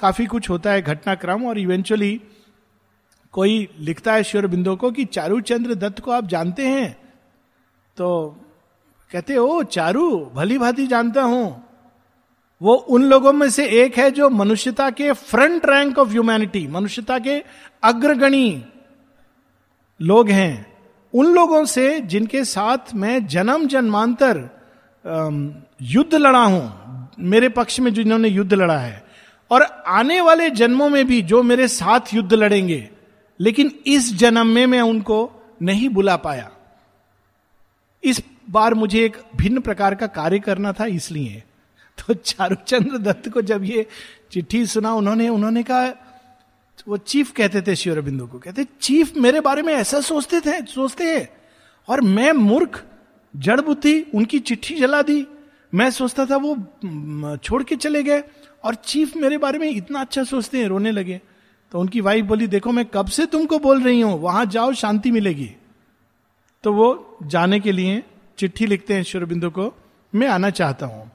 काफ़ी 0.00 0.26
कुछ 0.26 0.50
होता 0.50 0.70
है 0.70 0.82
घटनाक्रम, 0.82 1.46
और 1.46 1.58
इवेंचुअली 1.58 2.20
कोई 3.32 3.68
लिखता 3.78 4.12
है 4.12 4.22
श्योर 4.24 4.46
बिंदु 4.46 4.76
को 4.76 4.90
कि 4.90 5.04
चारू 5.04 5.40
चंद्र 5.40 5.74
दत्त 5.74 6.00
को 6.00 6.10
आप 6.10 6.26
जानते 6.26 6.66
हैं? 6.66 6.98
तो 7.96 8.36
कहते, 9.12 9.36
ओ 9.36 9.62
चारू, 9.62 10.30
भली 10.34 10.58
भांति 10.58 10.86
जानता 10.86 11.22
हूँ। 11.22 11.64
वो 12.62 12.74
उन 12.74 13.04
लोगों 13.04 13.32
में 13.32 13.50
से 13.50 13.66
एक 13.68 13.98
है 13.98 14.10
जो 14.10 14.30
मनुष्यता 14.30 14.90
के 14.90 15.12
फ्रंट 15.12 15.66
रैंक 15.66 15.98
ऑफ़ 15.98 16.08
ह्यूमैनिटी 16.08 16.66
मनुष्यता 16.66 17.18
के 17.18 17.44
अग्रगणी 17.82 18.64
लोग 20.00 20.28
हैं, 20.30 20.66
उन 21.14 21.26
लोगों 21.26 21.64
से 21.64 22.00
जिनके 22.02 22.44
साथ 22.44 22.94
मैं 22.94 23.26
जन्म 23.26 23.66
जन्मांतर 23.66 24.48
युद्ध 25.82 26.14
लड़ा 26.14 26.44
हूँ, 26.44 27.08
मेरे 27.20 27.48
पक्ष 27.48 27.78
में 27.80 27.92
जिन्होंने 27.94 28.28
युद्ध 28.28 28.52
लड़ा 28.54 28.78
है। 28.78 29.02
और 29.50 29.62
आने 29.62 30.20
वाले 30.20 30.48
जन्मों 30.50 30.88
में 30.88 31.06
भी 31.06 31.20
जो 31.22 31.42
मेरे 31.42 31.68
साथ 31.68 32.14
युद्ध 32.14 32.32
लड़ेंगे, 32.34 32.88
लेकिन 33.40 33.70
इस 33.86 34.14
जन्म 34.14 34.46
में 34.46 34.66
मैं 34.66 34.80
उनको 34.80 35.18
नहीं 35.62 35.88
बुला 35.88 36.16
पाया। 36.16 36.50
इस 38.02 38.22
बार 38.50 38.74
मुझे 38.74 39.04
एक 39.04 39.16
भिन्न 39.36 39.60
प्रकार 39.60 39.94
का 39.94 40.06
कार्य 40.08 40.38
करना 40.38 40.72
था, 40.72 40.86
इसलिए। 40.86 41.42
तो 41.98 42.14
चारूचंद्र 42.14 42.98
दत्त 42.98 43.28
को 43.28 43.42
जब 43.42 43.64
ये 43.64 43.86
चिट्ठी 44.32 44.64
सुना, 44.66 44.92
उन्होंने 44.92 45.28
उन्होंने 45.28 45.62
कहा 45.62 45.86
वो 46.88 46.96
चीफ 46.96 47.32
कहते 47.32 47.62
थे 47.62 47.76
शिवर 47.76 48.00
बिंदु 48.00 48.26
को, 48.26 48.38
कहते, 48.38 48.66
चीफ 48.80 49.16
मेरे 49.16 49.40
बारे 49.40 49.62
में 49.62 49.74
ऐसा 49.74 50.00
सोचते 50.00 50.40
थे, 50.40 50.66
सोचते 50.66 51.04
हैं। 51.04 51.28
और 51.88 52.00
मैं 52.00 52.32
मूर्ख, 52.32 52.84
जड़ 53.36 53.60
बुद्धि, 53.60 54.06
उनकी 54.14 54.38
चिट्ठी 54.38 54.74
जला 54.74 55.02
दी। 55.02 55.26
मैं 55.74 55.90
सोचता 55.90 56.26
था 56.26 56.36
वो 56.36 56.56
छोड़ 57.36 57.62
के 57.62 57.76
चले 57.76 58.02
गए। 58.02 58.24
और 58.64 58.74
चीफ 58.74 59.16
मेरे 59.16 59.38
बारे 59.38 59.58
में 59.58 59.70
इतना 59.70 60.00
अच्छा 60.00 60.24
सोचते 60.24 60.58
हैं, 60.58 60.68
रोने 60.68 60.90
लगे। 60.90 61.20
तो 61.72 61.80
उनकी 61.80 62.00
वाइफ 62.00 62.24
बोली, 62.24 62.46
देखो, 62.46 62.72
मैं 62.72 62.84
कब 62.84 63.06
से 63.06 63.26
तुमको 63.26 63.58
बोल 63.58 63.82
रही 63.82 64.00
हूँ? 64.00 64.20
वहाँ 64.20 64.46
जाओ, 64.46 64.72
शांति 64.72 65.10
मिलेगी। 65.10 65.50
तो 66.62 66.72
वो 66.72 67.18
जाने 67.22 67.60
के 67.60 67.72
लिए 67.72 68.02
चिट्ठी 68.38 68.66
लिखते 68.66 68.94
हैं 68.94 69.02
शिवरबिंदु 69.02 69.50
को, 69.50 69.74
मैं 70.14 70.28
आना 70.28 70.50
चाहता 70.50 70.86
हूँ। 70.86 71.10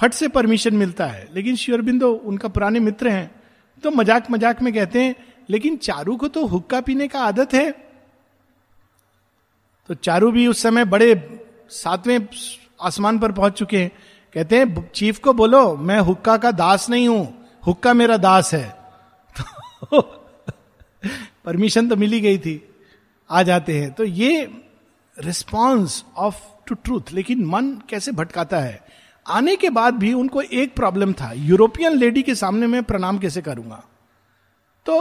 फट 0.00 0.12
से 0.12 0.28
परमिशन 0.28 0.74
मिलता 0.74 1.06
है। 1.06 1.28
लेकिन 1.34 1.56
शिवरबिंदु 1.56 2.08
उनका 2.08 2.48
पुराने 2.48 2.80
मित्र 2.80 3.08
हैं। 3.08 3.43
तो 3.82 3.90
मज़ाक 3.90 4.30
मज़ाक 4.30 4.62
में 4.62 4.72
कहते 4.74 5.02
हैं, 5.02 5.14
लेकिन 5.50 5.76
चारू 5.76 6.16
को 6.16 6.28
तो 6.28 6.46
हुक्का 6.46 6.80
पीने 6.80 7.08
का 7.08 7.20
आदत 7.20 7.54
है। 7.54 7.70
तो 9.88 9.94
चारू 9.94 10.30
भी 10.32 10.46
उस 10.46 10.62
समय 10.62 10.84
बड़े 10.84 11.40
सातवें 11.68 12.28
आसमान 12.82 13.18
पर 13.18 13.32
पहुँच 13.32 13.52
चुके 13.52 13.78
हैं। 13.78 13.90
कहते 14.34 14.58
हैं, 14.58 14.90
चीफ 14.90 15.18
को 15.18 15.32
बोलो, 15.32 15.76
मैं 15.76 15.98
हुक्का 16.00 16.36
का 16.36 16.50
दास 16.50 16.88
नहीं 16.90 17.08
हूँ, 17.08 17.46
हुक्का 17.66 17.92
मेरा 17.94 18.16
दास 18.16 18.54
है। 18.54 18.68
तो 19.84 20.00
परमिशन 21.44 21.88
तो 21.88 21.96
मिली 21.96 22.20
गई 22.20 22.38
थी, 22.38 22.60
आ 23.30 23.42
जाते 23.42 23.80
हैं। 23.80 23.92
तो 23.92 24.04
ये 24.04 24.50
रिस्पॉन्स 25.18 26.04
ऑफ़ 26.16 26.40
टू 26.66 26.74
ट्रूथ 26.74 27.12
लेकिन 27.12 27.44
मन 27.46 27.70
कैसे 27.88 28.12
भटकाता 28.12 28.58
है? 28.58 28.82
आने 29.26 29.56
के 29.56 29.70
बाद 29.70 29.94
भी 29.94 30.12
उनको 30.12 30.40
एक 30.42 30.74
प्रॉब्लम 30.74 31.12
था। 31.12 31.32
यूरोपियन 31.34 31.92
लेडी 31.92 32.22
के 32.22 32.34
सामने 32.34 32.66
मैं 32.66 32.82
प्रणाम 32.82 33.18
कैसे 33.18 33.42
करूँगा? 33.42 33.82
तो 34.86 34.96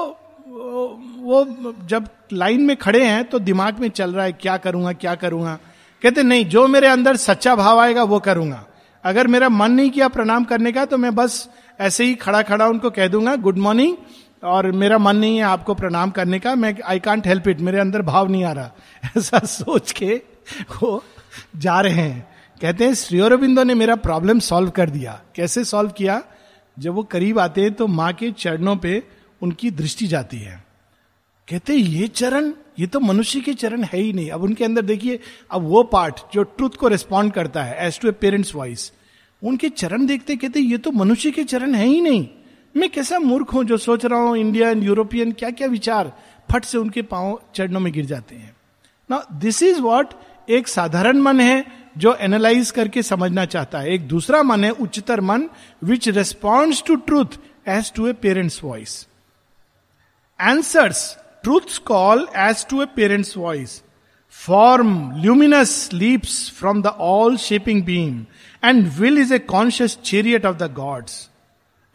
वो 1.19 1.73
जब 1.87 2.07
लाइन 2.33 2.61
में 2.61 2.75
खड़े 2.77 3.03
हैं 3.05 3.23
तो 3.23 3.39
दिमाग 3.39 3.79
में 3.79 3.89
चल 3.89 4.13
रहा 4.13 4.25
है, 4.25 4.31
क्या 4.31 4.57
करूँगा 4.57 4.93
क्या 4.93 5.15
करूँगा? 5.15 5.57
कहते, 6.01 6.23
नहीं, 6.23 6.45
जो 6.45 6.67
मेरे 6.67 6.87
अंदर 6.87 7.15
सच्चा 7.15 7.55
भाव 7.55 7.79
आएगा, 7.79 8.03
वो 8.03 8.19
करूँगा। 8.19 8.65
अगर 9.03 9.27
मेरा 9.27 9.49
मन 9.49 9.71
नहीं 9.71 9.89
किया 9.89 10.07
प्रणाम 10.07 10.43
करने 10.43 10.71
का 10.71 10.85
तो 10.85 10.97
मैं 10.97 11.13
बस 11.15 11.49
ऐसे 11.79 12.03
ही 12.03 12.15
खड़ा 12.15 12.41
खड़ा 12.41 12.67
उनको 12.67 12.89
कह 12.89 13.07
दूँगा 13.07 13.35
गुड 13.35 13.57
मॉर्निंग 13.57 13.95
और 14.43 14.71
मेरा 14.71 14.97
मन 14.97 15.15
नहीं 15.15 15.37
है 15.37 15.43
आपको 15.43 15.73
प्रणाम 15.75 16.11
करने 16.11 16.39
का, 16.39 16.55
मैं 16.55 16.75
आई 16.85 16.99
कांट 16.99 17.27
हेल्प 17.27 17.47
इट 17.47 17.61
मेरे 17.61 17.79
अंदर 17.79 18.01
भाव 18.01 18.29
नहीं 18.29 18.43
आ 18.43 18.51
रहा। 18.51 18.71
ऐसा 19.17 19.39
सोच 19.39 19.91
के 19.91 20.21
वो 20.71 21.03
जा 21.55 21.79
रहे 21.81 21.93
हैं। 21.93 22.32
कहते 22.61 22.85
हैं, 22.85 22.93
श्री 22.93 23.07
श्रीअरबिंदो 23.07 23.63
ने 23.63 23.73
मेरा 23.75 23.95
प्रॉब्लम 23.95 24.39
सॉल्व 24.39 24.69
कर 24.69 24.89
दिया। 24.89 25.21
कैसे 25.35 25.63
सॉल्व 25.63 25.89
किया? 25.89 26.23
जब 26.79 26.93
वो 26.93 27.03
करीब 27.03 27.39
आते 27.39 27.61
हैं 27.61 27.73
तो 27.73 27.87
माँ 27.87 28.13
के 28.13 28.31
चरणों 28.31 28.75
पे 28.75 29.03
उनकी 29.41 29.71
दृष्टि 29.71 30.07
जाती 30.07 30.37
है। 30.37 30.63
कहते 31.49 31.73
ये 31.73 32.07
चरण, 32.07 32.53
ये 32.79 32.87
तो 32.87 32.99
मनुष्य 32.99 33.39
के 33.39 33.53
चरण 33.53 33.83
है 33.83 33.99
ही 33.99 34.13
नहीं। 34.13 34.29
अब 34.31 34.43
उनके 34.43 34.65
अंदर 34.65 34.81
देखिए, 34.81 35.19
अब 35.51 35.61
वो 35.61 35.83
पार्ट 35.83 36.15
जो 36.33 36.43
ट्रुथ 36.43 36.69
को 36.69 36.87
रिस्पॉन्ड 36.87 37.33
करता 37.33 37.63
है 37.63 37.87
as 37.87 37.99
to 37.99 38.07
a 38.07 38.11
parent's 38.11 38.55
voice 38.55 38.91
उनके 39.41 39.69
चरण 39.69 40.05
देखते 40.05 40.35
कहते 40.35 40.59
ये 40.59 40.77
तो 40.77 40.91
मनुष्य 40.91 41.31
के 41.31 41.43
चरण 41.43 41.75
है 41.75 41.85
ही 41.85 42.01
नहीं। 42.01 42.27
मैं 42.77 42.89
कैसा 42.89 43.19
मूर्ख 43.19 43.53
हूँ 43.53 43.63
जो 43.63 43.77
सोच 43.77 44.05
रहा 44.05 44.19
हूँ 44.19 44.37
इंडियन 44.37 44.83
यूरोपियन 44.83 45.31
क्या 45.31 45.49
क्या 45.49 45.67
विचार 45.67 46.11
फट 46.51 46.65
से 46.65 46.77
उनके 46.77 47.01
पाँव 47.01 47.41
चरणों 47.55 47.79
में 47.79 47.93
गिर 47.93 48.05
जाते 48.05 48.35
हैं? 48.35 48.55
ना 49.09 49.25
दिस 49.33 49.63
इज़ 49.63 49.81
वॉट 49.81 50.13
एक 50.49 50.67
साधारण 50.67 51.17
मन 51.17 51.39
है 51.39 51.82
जो 51.97 52.15
एनालाइज 52.15 52.71
करके 52.71 53.03
समझना 53.03 53.45
चाहता 53.45 53.79
है। 53.79 53.93
एक 53.93 54.07
दूसरा 54.07 54.43
मन 54.43 54.63
है 54.63 54.71
उच्चतर 54.71 55.21
मन 55.21 55.49
which 55.83 56.09
respond 56.09 56.83
to 56.87 56.95
truth 56.95 57.37
as 57.67 57.91
to 57.95 58.07
a 58.07 58.13
parent's 58.13 58.63
voice 58.63 59.07
answers 60.41 61.17
truth 61.43 61.77
call 61.85 62.27
as 62.37 62.65
to 62.69 62.81
a 62.81 62.85
parent's 62.85 63.35
voice 63.37 63.81
form 64.29 65.21
luminous 65.21 65.89
leaps 65.93 66.49
from 66.59 66.81
the 66.81 66.87
all 66.87 67.37
shaping 67.37 67.83
beam 67.83 68.25
and 68.63 68.87
will 68.87 69.19
is 69.19 69.33
a 69.33 69.39
conscious 69.39 69.97
chariot 70.03 70.45
of 70.45 70.57
the 70.57 70.71
gods 70.73 71.29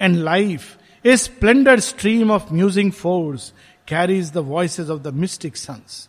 and 0.00 0.17
life 0.17 0.76
a 1.05 1.17
splendour 1.17 1.81
stream 1.81 2.31
of 2.31 2.52
musing 2.55 2.93
force 2.93 3.52
carries 3.88 4.33
the 4.33 4.37
voice 4.37 4.81
of 4.81 5.00
the 5.02 5.14
mystic 5.14 5.57
suns 5.57 6.09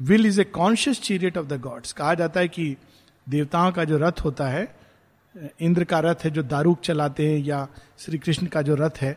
will 0.00 0.26
is 0.26 0.40
a 0.40 0.44
conscious 0.44 1.00
chariot 1.00 1.38
of 1.38 1.46
the 1.46 1.60
gods 1.60 1.92
कहा 1.92 2.14
जाता 2.14 2.40
है 2.40 2.48
कि 2.48 2.76
देवताओं 3.26 3.72
का 3.72 3.84
जो 3.84 3.98
रथ 3.98 4.20
होता 4.24 4.46
है, 4.48 4.68
इंद्र 5.60 5.84
का 5.84 5.98
रथ 6.00 6.24
है 6.24 6.30
जो 6.30 6.42
दारूक 6.44 6.80
चलाते 6.80 7.28
हैं 7.28 7.38
या 7.38 7.66
श्री 7.98 8.18
कृष्ण 8.18 8.46
का 8.46 8.62
जो 8.62 8.74
रथ 8.74 9.00
है 9.00 9.16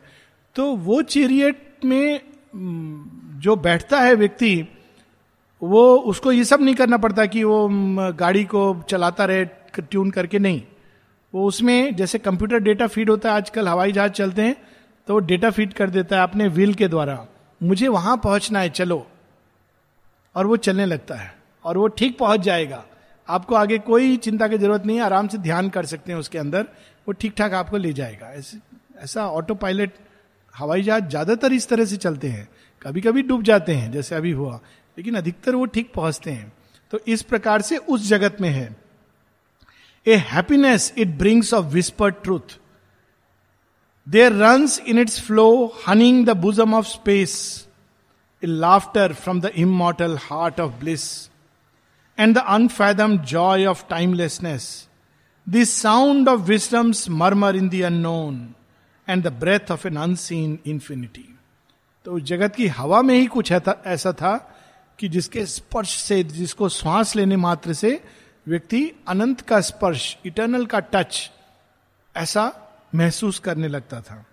तो 0.56 0.66
वो 0.78 1.02
चेरियट 1.04 1.86
में 1.86 2.22
जो 3.40 3.56
बैठता 3.58 4.00
है 4.00 4.14
व्यक्ति, 4.16 4.68
वो 5.62 5.96
उसको 6.06 6.32
ये 6.32 6.44
सब 6.46 6.62
नहीं 6.62 6.76
करना 6.76 6.98
पड़ता 6.98 7.26
कि 7.26 7.44
वो 7.44 7.68
गाड़ी 8.20 8.44
को 8.46 8.62
चलाता 8.90 9.26
रहे 9.26 9.46
ट्यून 9.78 10.12
करके 10.12 10.40
नहीं। 10.40 10.62
वो 11.34 11.46
उसमें, 11.48 11.96
जैसे 11.96 12.20
कंप्यूटर 12.20 12.60
डेटा 12.60 12.88
फ़ीड 12.88 13.10
होता 13.10 13.30
है, 13.30 13.36
आजकल 13.36 13.68
हवाई 13.68 13.92
जहाज़ 13.92 14.12
चलते 14.12 14.42
हैं 14.42 14.56
तो 15.08 15.14
वो 15.14 15.20
डेटा 15.22 15.50
फ़ीड 15.50 15.74
कर 15.74 15.90
देता 15.90 16.16
है 16.16 16.24
अपने 16.24 16.48
व्हील 16.50 16.74
के 16.74 16.88
द्वारा। 16.88 17.26
मुझे 17.62 17.88
वहाँ 17.88 18.16
पहुँचना 18.18 18.60
है, 18.60 18.70
चलो। 18.72 19.06
और 20.36 20.48
वो 20.48 20.58
चलने 20.58 20.86
लगता 20.86 21.16
है, 21.16 21.34
और 21.66 21.78
वो 21.78 21.88
ठीक 21.90 22.18
पहुँच 22.18 22.40
जाएगा। 22.42 22.84
आपको 23.30 23.56
आगे 23.56 23.78
कोई 23.80 24.16
चिंता 24.18 24.48
की 24.48 24.58
ज़रूरत 24.58 24.86
नहीं 24.86 24.98
है, 24.98 25.04
आराम 25.04 25.28
से 25.28 25.38
ध्यान 25.40 25.70
कर 25.70 25.86
सकते 25.86 26.12
हैं 26.12 26.20
उसके 26.20 26.38
अंदर, 26.38 26.62
वो 27.08 27.14
ठीक 27.14 27.34
ठाक 27.38 27.54
आपको 27.54 27.78
ले 27.78 27.94
जाएगा। 27.94 28.32
ऐसा 28.98 29.28
ऑटो 29.30 29.56
पायलट 29.56 29.92
हवाई 30.56 30.82
जहाज़ 30.84 31.04
ज़्यादातर 31.06 31.54
इस 31.54 31.68
तरह 31.70 31.86
से 31.86 31.98
चलते 31.98 32.28
हैं 32.30 32.48
कभी 32.82 33.02
कभी 33.02 33.22
डूब 33.24 33.44
जाते 33.44 33.74
हैं, 33.74 33.92
जैसे 33.92 34.16
अभी 34.16 34.32
हुआ, 34.34 34.60
लेकिन 34.98 35.16
अधिकतर 35.16 35.56
वो 35.56 35.66
ठीक 35.68 35.92
पहुँचते 35.94 36.32
हैं। 36.32 36.52
तो 36.94 37.00
इस 37.08 37.22
प्रकार 37.24 37.62
से 37.62 37.78
उस 37.78 38.08
जगत 38.08 38.38
में 38.42 38.50
है। 38.50 38.76
A 40.06 40.16
happiness 40.28 40.94
it 40.98 41.08
brings 41.18 41.54
of 41.54 41.66
whisper 41.68 42.12
truth 42.14 42.58
there 44.08 44.32
runs 44.34 44.80
in 44.82 45.00
its 45.00 45.22
flow 45.22 45.50
honing 45.88 46.26
the 46.26 46.38
bosom 46.38 46.74
of 46.74 46.86
space 46.88 47.34
a 48.44 48.48
laughter 48.48 49.14
from 49.16 49.42
the 49.42 49.52
immortal 49.58 50.18
heart 50.22 50.60
of 50.60 50.72
bliss 50.80 51.06
and 52.20 52.36
the 52.36 52.38
unfathomed 52.38 53.18
joy 53.18 53.66
of 53.66 53.84
timelessness 53.90 54.90
this 55.50 55.74
sound 55.82 56.30
of 56.30 56.42
wisdom's 56.42 57.10
murmur 57.10 57.56
in 57.56 57.70
the 57.70 57.82
unknown 57.82 58.56
and 59.10 59.24
the 59.24 59.28
breath 59.28 59.72
of 59.72 59.88
an 59.88 59.96
unseen 59.96 60.60
infinity 60.66 61.36
तो 62.06 62.20
जगत 62.20 62.56
की 62.56 62.68
हवा 62.68 63.02
में 63.02 63.16
ही 63.16 63.26
कुछ 63.26 63.52
ऐसा 63.52 64.12
था 64.14 64.56
कि 65.00 65.10
जिसके 65.10 65.46
स्पर्श 65.46 65.96
से, 65.96 66.24
जिसको 66.24 66.70
श्वास 66.70 67.16
लेने 67.16 67.36
मात्र 67.36 67.74
से 67.74 68.04
व्यक्ति 68.48 68.92
अनंत 69.08 69.42
का 69.42 69.62
स्पर्श 69.62 70.18
इटर्नल 70.26 70.66
का 70.66 70.80
टच 70.80 71.32
ऐसा 72.16 72.52
महसूस 72.96 73.40
करने 73.40 73.68
लगता 73.68 74.02
था। 74.02 74.26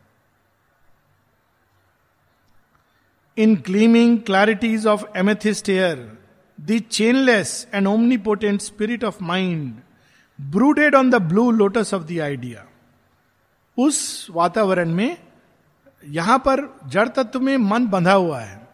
In 3.39 3.57
gleaming 3.57 4.19
clarities 4.19 4.87
of 4.87 5.05
amethyst 5.17 5.69
air 5.69 6.26
the 6.61 6.83
chainless 6.91 7.69
and 7.75 7.87
omnipotent 7.87 8.61
spirit 8.61 9.05
of 9.05 9.17
mind 9.23 9.75
brooded 10.41 10.95
on 10.95 11.11
the 11.11 11.15
blue 11.15 11.51
lotus 11.51 11.95
of 11.95 12.03
the 12.03 12.19
idea 12.19 12.65
उस 13.79 14.27
वातावरण 14.31 14.91
में 14.91 15.17
यहाँ 16.05 16.39
पर 16.39 16.81
जड़ 16.87 17.09
तत्व 17.09 17.41
में 17.41 17.57
मन 17.57 17.87
बंधा 17.87 18.13
हुआ 18.13 18.41
है। 18.41 18.69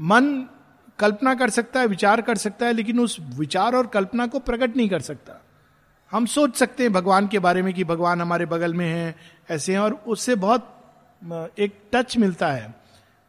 मन 0.00 0.48
कल्पना 0.98 1.34
कर 1.34 1.50
सकता 1.50 1.80
है, 1.80 1.86
विचार 1.86 2.20
कर 2.20 2.36
सकता 2.36 2.66
है, 2.66 2.72
लेकिन 2.72 3.00
उस 3.00 3.16
विचार 3.20 3.74
और 3.74 3.86
कल्पना 3.86 4.26
को 4.26 4.38
प्रकट 4.38 4.76
नहीं 4.76 4.88
कर 4.88 5.00
सकता। 5.00 5.40
हम 6.10 6.26
सोच 6.26 6.56
सकते 6.56 6.82
हैं 6.82 6.92
भगवान 6.92 7.28
के 7.28 7.38
बारे 7.38 7.62
में 7.62 7.74
कि 7.74 7.84
भगवान 7.84 8.20
हमारे 8.20 8.46
बगल 8.46 8.74
में 8.74 8.86
हैं, 8.86 9.14
ऐसे 9.50 9.72
हैं, 9.72 9.80
और 9.80 10.04
उससे 10.06 10.34
बहुत 10.34 10.68
एक 11.58 11.78
टच 11.92 12.16
मिलता 12.16 12.52
है। 12.52 12.81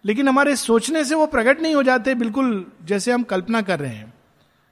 लेकिन 0.05 0.27
हमारे 0.27 0.55
सोचने 0.55 1.05
से 1.05 1.15
वो 1.15 1.27
प्रकट 1.27 1.59
नहीं 1.59 1.75
हो 1.75 1.83
जाते 1.83 2.15
बिल्कुल 2.15 2.71
जैसे 2.83 3.11
हम 3.11 3.23
कल्पना 3.23 3.61
कर 3.61 3.79
रहे 3.79 3.95
हैं। 3.95 4.13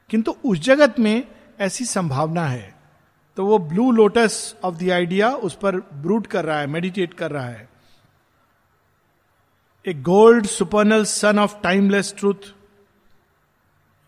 किंतु 0.10 0.32
उस 0.46 0.60
जगत 0.60 1.00
में 1.00 1.28
ऐसी 1.60 1.86
संभावना 1.86 2.46
है। 2.46 2.76
तो 3.38 3.46
वो 3.46 3.60
blue 3.60 3.92
lotus 3.92 4.56
of 4.64 4.76
the 4.76 4.90
idea 4.90 5.30
उस 5.30 5.56
पर 5.56 5.76
ब्रूट 5.76 6.28
कर 6.28 6.46
रहा 6.46 6.60
है, 6.60 6.68
मेडिटेट 6.68 7.14
कर 7.14 7.32
रहा 7.32 7.46
है। 7.46 7.70
A 9.88 9.94
gold 9.94 10.46
supernal 10.46 11.04
sun 11.04 11.40
of 11.40 11.62
timeless 11.64 12.16
truth. 12.18 12.56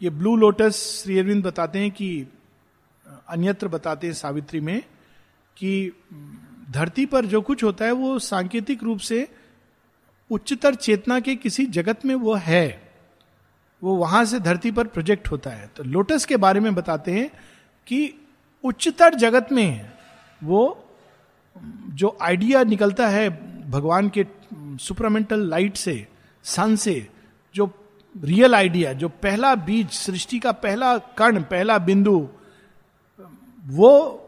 ये 0.01 0.10
ब्लू 0.10 0.36
लोटस 0.36 1.01
श्री 1.03 1.20
अरविंद 1.20 1.46
बताते 1.46 1.80
हैं 1.80 1.92
कि, 1.92 2.27
अन्यत्र 3.30 3.68
बताते 3.68 4.08
हैं 4.08 4.13
सावित्री 4.13 4.60
में 4.60 4.84
कि, 5.58 5.92
धरती 6.72 7.06
पर 7.06 7.25
जो 7.25 7.42
कुछ 7.42 7.63
होता 7.63 7.86
है 7.86 7.92
वो 7.92 8.20
सांकेतिक 8.20 8.84
रूप 8.84 9.00
से 9.00 9.27
उच्चतर 10.30 10.75
चेतना 10.75 11.20
के 11.20 11.36
किसी 11.36 11.65
जगत 11.68 12.06
में 12.06 12.13
वो 12.15 12.34
है, 12.36 12.82
वो 13.82 13.96
वहाँ 13.96 14.24
से 14.25 14.39
धरती 14.39 14.72
पर 14.72 14.88
प्रोजेक्ट 14.88 15.32
होता 15.32 15.50
है। 15.50 15.70
तो 15.75 15.84
लोटस 15.84 16.25
के 16.25 16.38
बारे 16.38 16.60
में 16.60 16.74
बताते 16.75 17.12
हैं 17.12 17.30
कि 17.88 18.13
उच्चतर 18.63 19.15
जगत 19.15 19.51
में 19.51 19.92
वो 20.42 20.62
जो 21.96 22.18
आइडिया 22.22 22.63
निकलता 22.63 23.08
है 23.08 23.30
भगवान 23.70 24.10
के 24.10 24.25
सुपरमेंटल 24.80 25.48
लाइट 25.50 25.75
से 25.77 25.96
सन 26.46 26.75
से, 26.75 27.08
जो 27.56 27.72
रियल 28.15 28.56
आइडिया 28.56 28.94
जो 28.94 29.10
पहला 29.10 29.53
बीज, 29.58 29.89
सृष्टि 29.89 30.39
का 30.39 30.51
पहला 30.51 30.98
कर्ण 31.18 31.42
पहला 31.44 31.77
बिंदु, 31.80 32.27
वो 33.63 34.20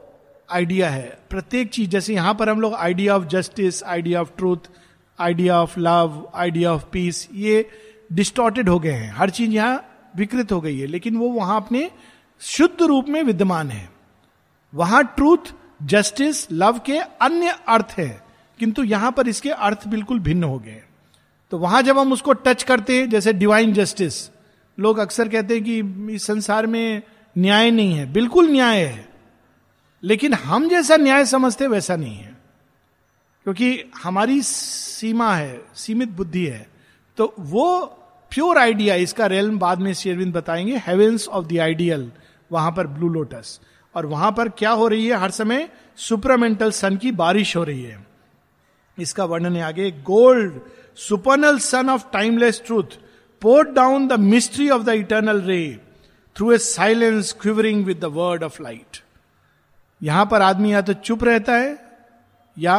आइडिया 0.50 0.90
है। 0.90 1.18
प्रत्येक 1.30 1.70
चीज़, 1.70 1.90
जैसे 1.90 2.14
यहाँ 2.14 2.34
पर 2.34 2.50
हम 2.50 2.62
लोग 2.62 2.74
idea 2.76 3.16
of 3.16 3.26
justice 3.26 3.84
idea 3.84 4.22
of 4.22 4.32
truth 4.38 4.70
idea 5.20 5.62
of 5.62 5.80
love 5.80 6.32
idea 6.36 6.74
of 6.74 6.84
peace 6.94 7.28
ये 7.34 7.68
डिस्टॉर्टेड 8.10 8.70
हो 8.70 8.80
गए 8.80 8.92
हैं। 8.92 9.12
हर 9.12 9.30
चीज़ 9.30 9.52
यहाँ 9.52 9.84
विकृत 10.16 10.52
हो 10.52 10.60
गई 10.62 10.78
है, 10.80 10.88
लेकिन 10.88 11.18
वो 11.18 11.30
वहाँ 11.30 11.56
अपने 11.58 11.90
शुद्ध 12.42 12.82
रूप 12.82 13.10
में 13.10 13.22
विद्यमान 13.24 13.70
है। 13.70 13.90
वहाँ 14.74 15.04
ट्रूथ 15.16 15.54
जस्टिस 15.84 16.52
लव 16.52 16.80
के 16.86 16.98
अन्य 16.98 17.56
अर्थ 17.68 17.96
है, 17.98 18.10
किंतु 18.60 18.84
यहाँ 18.84 19.12
पर 19.12 19.28
इसके 19.28 19.50
अर्थ 19.50 19.88
बिल्कुल 19.88 20.20
भिन्न 20.20 20.44
हो 20.44 20.60
गए 20.60 20.82
तो 21.52 21.58
वहाँ 21.58 21.82
जब 21.84 21.98
हम 22.00 22.12
उसको 22.14 22.34
टच 22.36 22.64
करते 22.64 22.98
हैं, 22.98 23.10
जैसे 23.10 23.34
डिवाइन 23.34 23.74
जस्टिस 23.74 24.30
लोग 24.78 24.98
अक्सर 24.98 25.28
कहते 25.30 25.54
हैं 25.54 25.64
कि 25.64 26.14
इस 26.14 26.26
संसार 26.28 26.68
में 26.68 27.02
न्याय 27.36 27.72
नहीं 27.72 27.94
है। 27.94 28.12
बिल्कुल 28.14 28.50
न्याय 28.50 28.80
है, 28.80 29.08
लेकिन 30.04 30.34
हम 30.36 30.68
जैसा 30.70 30.98
न्याय 30.98 31.26
समझते 31.26 31.68
वैसा 31.68 31.96
नहीं 31.96 32.16
है। 32.16 32.35
क्योंकि 33.46 33.92
हमारी 34.04 34.42
सीमा 34.42 35.34
है, 35.36 35.62
सीमित 35.76 36.10
बुद्धि 36.10 36.46
है 36.46 36.66
तो 37.18 37.34
वो 37.40 37.84
प्योर 38.32 38.58
आइडिया 38.58 38.96
इसका 38.96 39.26
रेल 39.26 39.50
बाद 39.58 39.80
में 39.80 39.94
शेरविंद 39.94 40.34
बताएँगे 40.34 40.78
हेवेंस 40.78 41.28
ऑफ़ 41.28 41.46
द 41.46 41.58
आइडियल 41.58 42.12
वहाँ 42.52 42.72
पर 42.72 42.88
ब्लू 42.88 43.10
लोटस 43.10 43.60
और 43.96 44.06
वहाँ 44.06 44.32
पर 44.32 44.50
क्या 44.50 44.72
हो 44.72 44.88
रही 44.88 45.08
है, 45.08 45.16
हर 45.16 45.32
समय 45.32 45.70
सुपरमेंटल 45.98 46.72
सन 46.72 46.98
की 46.98 47.12
बारिश 47.12 47.56
हो 47.58 47.64
रही 47.64 47.84
है। 47.84 48.06
इसका 48.98 49.26
वर्णन 49.26 49.56
है 49.56 49.62
आगे 49.64 49.92
gold 50.04 50.60
supernal 50.98 51.60
sun 51.60 51.90
of 51.90 52.06
timeless 52.14 52.62
truth 52.66 53.00
poured 53.42 53.70
down 53.70 54.08
the 54.08 54.20
mystery 54.20 54.70
of 54.70 54.84
the 54.84 54.90
eternal 54.90 55.42
ray 55.42 55.62
through 56.36 56.52
a 56.52 56.58
silence 56.58 57.34
quivering 57.42 57.86
with 57.86 58.00
the 58.00 58.06
word 58.14 58.44
of 58.44 58.62
light 58.64 59.04
यहाँ 60.02 60.26
पर 60.26 60.42
आदमी 60.42 60.74
या 60.74 60.82
तो 60.82 60.94
चुप 60.94 61.24
रहता 61.24 61.56
है, 61.56 61.78
या 62.58 62.78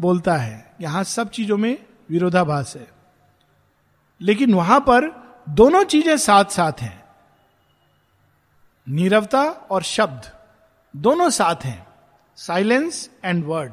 बोलता 0.00 0.36
है, 0.36 0.74
यहाँ 0.80 1.04
सब 1.04 1.30
चीज़ों 1.30 1.56
में 1.56 1.76
विरोधाभास 2.10 2.76
है। 2.76 2.88
लेकिन 4.20 4.54
वहाँ 4.54 4.80
पर 4.80 5.08
दोनों 5.48 5.84
चीज़ें 5.84 6.16
साथ 6.16 6.44
साथ 6.44 6.72
हैं। 6.80 7.04
नीरवता 8.88 9.42
और 9.42 9.82
शब्द, 9.82 10.30
दोनों 10.96 11.30
साथ 11.30 11.64
हैं। 11.64 11.86
Silence 12.36 13.10
and 13.24 13.44
word. 13.44 13.72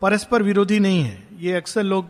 परस्पर 0.00 0.42
विरोधी 0.42 0.78
नहीं 0.78 1.02
है। 1.02 1.28
ये 1.32 1.52
अक्सर 1.52 1.82
लोग 1.82 2.08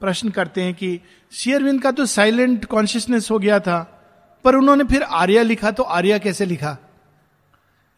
प्रश्न 0.00 0.30
करते 0.30 0.62
हैं 0.62 0.74
कि 0.74 1.00
शेयरविंद 1.32 1.82
का 1.82 1.90
तो 1.90 2.06
साइलेंट 2.06 2.64
कॉन्शियसनेस 2.64 3.30
हो 3.30 3.38
गया 3.38 3.60
था, 3.60 3.78
पर 4.44 4.54
उन्होंने 4.54 4.84
फिर 4.84 5.02
आर्या 5.02 5.42
लिखा 5.42 5.70
तो 5.70 5.82
आर्या 5.82 6.18
कैसे 6.18 6.46
लिखा? 6.46 6.76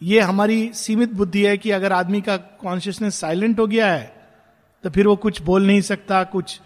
ये 0.03 0.21
हमारी 0.21 0.71
सीमित 0.75 1.13
बुद्धि 1.13 1.45
है 1.47 1.57
कि 1.59 1.71
अगर 1.71 1.93
आदमी 1.93 2.21
का 2.21 2.37
कॉन्शियसनेस 2.37 3.15
साइलेंट 3.15 3.59
हो 3.61 3.67
गया 3.67 3.93
है 3.93 4.17
तो 4.85 4.91
फिर 4.91 5.07
वो 5.07 5.17
कुछ 5.17 5.41
बोल 5.43 5.67
नहीं 5.67 5.81
सकता, 5.81 6.23
कुछ 6.25 6.61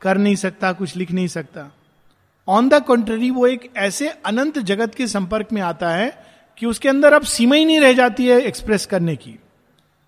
कर 0.00 0.18
नहीं 0.18 0.36
सकता, 0.36 0.72
कुछ 0.72 0.96
लिख 0.96 1.10
नहीं 1.10 1.28
सकता। 1.28 1.70
ऑन 2.48 2.68
द 2.68 2.82
कंट्री 2.84 3.30
वो 3.30 3.46
एक 3.46 3.70
ऐसे 3.76 4.08
अनंत 4.08 4.58
जगत 4.58 4.94
के 4.94 5.06
संपर्क 5.06 5.52
में 5.52 5.60
आता 5.62 5.90
है 5.90 6.12
कि 6.58 6.66
उसके 6.66 6.88
अंदर 6.88 7.12
अब 7.12 7.22
सीमा 7.22 7.56
ही 7.56 7.64
नहीं 7.64 7.80
रह 7.80 7.92
जाती 7.92 8.26
है 8.26 8.40
एक्सप्रेस 8.40 8.86
करने 8.86 9.16
की। 9.16 9.38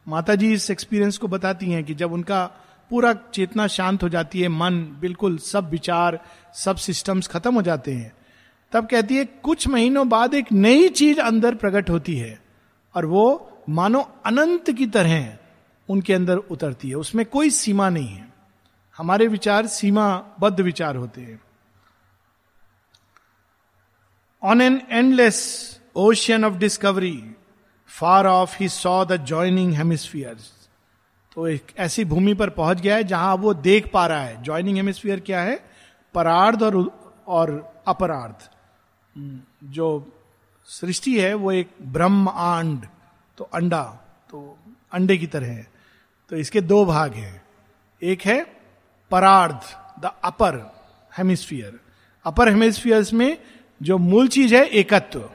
माता 0.07 0.35
जी 0.35 0.53
इस 0.53 0.70
एक्सपीरियंस 0.70 1.18
को 1.18 1.29
बताती 1.29 1.70
हैं 1.70 1.83
कि 1.85 1.94
जब 1.94 2.12
उनका 2.12 2.44
पूरा 2.90 3.12
चेतना 3.35 3.66
शांत 3.66 4.03
हो 4.03 4.09
जाती 4.09 4.40
है, 4.40 4.49
मन 4.49 4.81
बिल्कुल 5.01 5.37
सब 5.38 5.70
विचार, 5.70 6.18
सब 6.55 6.77
सिस्टम्स 6.77 7.27
खत्म 7.27 7.55
हो 7.55 7.62
जाते 7.62 7.92
हैं, 7.92 8.12
तब 8.73 8.87
कहती 8.87 9.16
है, 9.16 9.25
कुछ 9.25 9.68
महीनों 9.68 10.09
बाद 10.09 10.35
एक 10.35 10.53
नई 10.53 10.88
चीज़ 10.90 11.20
अंदर 11.20 11.55
प्रकट 11.55 11.90
होती 11.90 12.16
है। 12.16 12.38
और 12.94 13.07
वो 13.07 13.50
मानो 13.68 14.00
अनंत 14.26 14.70
की 14.70 14.87
तरह 14.87 15.38
उनके 15.88 16.14
अंदर 16.14 16.37
उतरती 16.37 16.88
है। 16.88 16.94
उसमें 16.94 17.24
कोई 17.26 17.50
सीमा 17.50 17.88
नहीं 17.88 18.09
है। 18.09 18.33
हमारे 18.96 19.26
विचार 19.26 19.66
सीमाबद्ध 19.66 20.61
विचार 20.61 20.96
होते 20.96 21.20
हैं। 21.20 21.40
On 24.42 24.61
an 24.61 24.83
endless 24.90 25.38
ocean 25.96 26.44
of 26.44 26.55
discovery 26.55 27.35
far 27.88 28.26
off 28.26 28.57
he 28.61 28.68
saw 28.68 29.05
the 29.05 29.26
joining 29.26 29.74
hemisphere 29.74 30.37
तो 31.35 31.46
एक 31.48 31.66
ऐसी 31.79 32.05
भूमि 32.05 32.35
पर 32.35 32.50
पहुँच 32.50 32.81
गया 32.81 32.96
है 32.96 33.05
जहाँ 33.05 33.35
वो 33.35 33.55
देख 33.55 33.90
पा 33.92 34.07
रहा 34.07 34.20
है। 34.20 34.42
ज्वाइनिंग 34.42 34.76
हेमिस्फियर 34.76 35.20
क्या 35.20 35.40
है? 35.40 35.57
परार्ध 36.14 36.62
और 36.62 36.76
और 37.26 37.83
अपरार्ध 37.87 38.48
जो 39.64 40.12
सृष्टि 40.70 41.20
है, 41.20 41.35
वो 41.35 41.52
एक 41.52 41.70
ब्रह्म 41.83 42.28
आंड 42.28 42.87
तो 43.38 43.44
अंडा 43.44 43.83
तो 44.30 44.59
अंडे 44.92 45.18
की 45.18 45.26
तरह 45.26 45.46
है। 45.46 45.70
तो 46.28 46.37
इसके 46.37 46.61
दो 46.61 46.85
भाग 46.85 47.14
हैं। 47.14 47.42
एक 48.02 48.22
है 48.22 48.56
परार्ध, 49.11 49.61
the 50.02 50.11
upper 50.24 50.83
hemisphere. 51.18 51.80
Upper 52.24 52.48
hemisphere 52.48 53.06
में 53.12 53.38
जो 53.83 53.98
मूल 53.98 54.28
चीज़ 54.28 54.54
है, 54.54 54.66
एकत्व। 54.66 55.30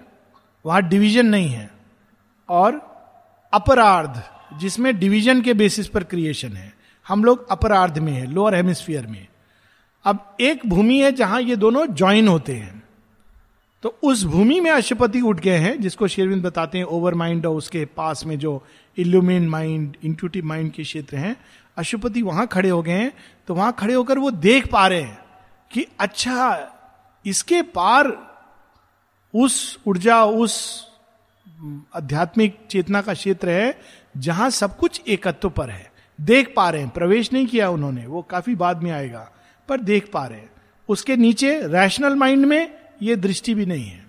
वहाँ 0.65 0.81
डिवीज़न 0.81 1.25
नहीं 1.25 1.49
है। 1.49 1.71
और 2.49 2.73
अपरार्ध, 3.53 4.23
जिसमें 4.59 4.99
डिवीज़न 4.99 5.41
के 5.41 5.53
बेसिस 5.53 5.87
पर 5.87 6.03
क्रिएशन 6.03 6.53
है। 6.53 6.73
हम 7.07 7.23
लोग 7.25 7.49
अपरार्ध 7.51 7.99
में 7.99 8.13
है 8.13 8.25
लोअर 8.25 8.55
हेमिस्फियर 8.55 9.07
में। 9.07 9.27
अब 10.03 10.37
एक 10.39 10.61
भूमि 10.65 10.99
है 10.99 11.11
जहाँ 11.11 11.41
ये 11.41 11.55
दोनों 11.55 11.87
ज्वाइन 11.87 12.27
होते 12.27 12.55
हैं। 12.55 12.84
तो 13.83 13.97
उस 14.03 14.23
भूमि 14.23 14.59
में 14.59 14.69
अशुपति 14.71 15.21
उठ 15.21 15.39
गए 15.39 15.57
हैं, 15.57 15.79
जिसको 15.81 16.07
शेरविंद 16.07 16.43
बताते 16.43 16.77
हैं 16.77 16.85
ओवर 16.85 17.13
माइंड 17.13 17.45
और 17.45 17.55
उसके 17.55 17.85
पास 17.87 18.25
में 18.25 18.37
जो 18.39 18.63
इल्यूमिन 18.97 19.49
माइंड 19.49 19.95
इंट्यूटिव 20.03 20.45
माइंड 20.45 20.71
के 20.71 20.83
क्षेत्र 20.83 21.17
हैं, 21.17 21.35
अशुपति 21.77 22.21
वहाँ 22.21 22.47
खड़े 22.47 22.69
हो 22.69 22.81
गए 22.83 22.91
हैं 22.91 23.11
तो 23.47 23.53
वहाँ 23.53 23.75
खड़े 23.79 23.93
होकर 23.93 24.19
वो 24.19 24.31
देख 24.31 24.67
पा 24.67 24.87
रहे 24.87 25.01
हैं 25.01 25.19
कि 25.71 25.85
अच्छा 25.99 26.71
इसके 27.25 27.61
पार 27.61 28.07
उस 29.33 29.77
ऊर्जा, 29.87 30.23
उस 30.25 30.87
आध्यात्मिक 31.95 32.57
चेतना 32.69 33.01
का 33.01 33.13
क्षेत्र 33.13 33.49
है, 33.49 33.77
जहाँ 34.17 34.49
सब 34.49 34.77
कुछ 34.77 35.01
एकत्व 35.07 35.49
पर 35.49 35.69
है। 35.69 35.91
देख 36.19 36.53
पा 36.55 36.69
रहे 36.69 36.81
हैं, 36.81 36.89
प्रवेश 36.89 37.31
नहीं 37.33 37.45
किया 37.47 37.69
उन्होंने, 37.69 38.05
वो 38.07 38.21
काफ़ी 38.21 38.55
बाद 38.55 38.83
में 38.83 38.91
आएगा, 38.91 39.29
पर 39.69 39.79
देख 39.79 40.09
पा 40.13 40.25
रहे 40.25 40.39
हैं। 40.39 40.49
उसके 40.89 41.15
नीचे 41.15 41.59
रैशनल 41.63 42.15
माइंड 42.15 42.45
में 42.45 42.84
ये 43.01 43.15
दृष्टि 43.15 43.53
भी 43.53 43.65
नहीं 43.65 43.85
है। 43.85 44.03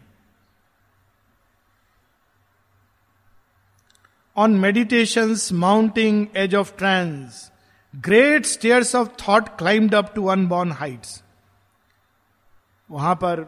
On 4.36 4.54
meditation 4.54 5.36
mounting 5.52 6.26
as 6.36 6.54
of 6.54 6.76
trance 6.78 7.50
great 7.94 8.46
stairs 8.46 8.94
of 8.94 9.08
thought 9.22 9.48
climbed 9.48 9.94
up 9.94 10.12
to 10.14 10.26
unborn 10.26 10.72
heights 10.72 11.22
वहाँ 12.90 13.14
पर 13.14 13.44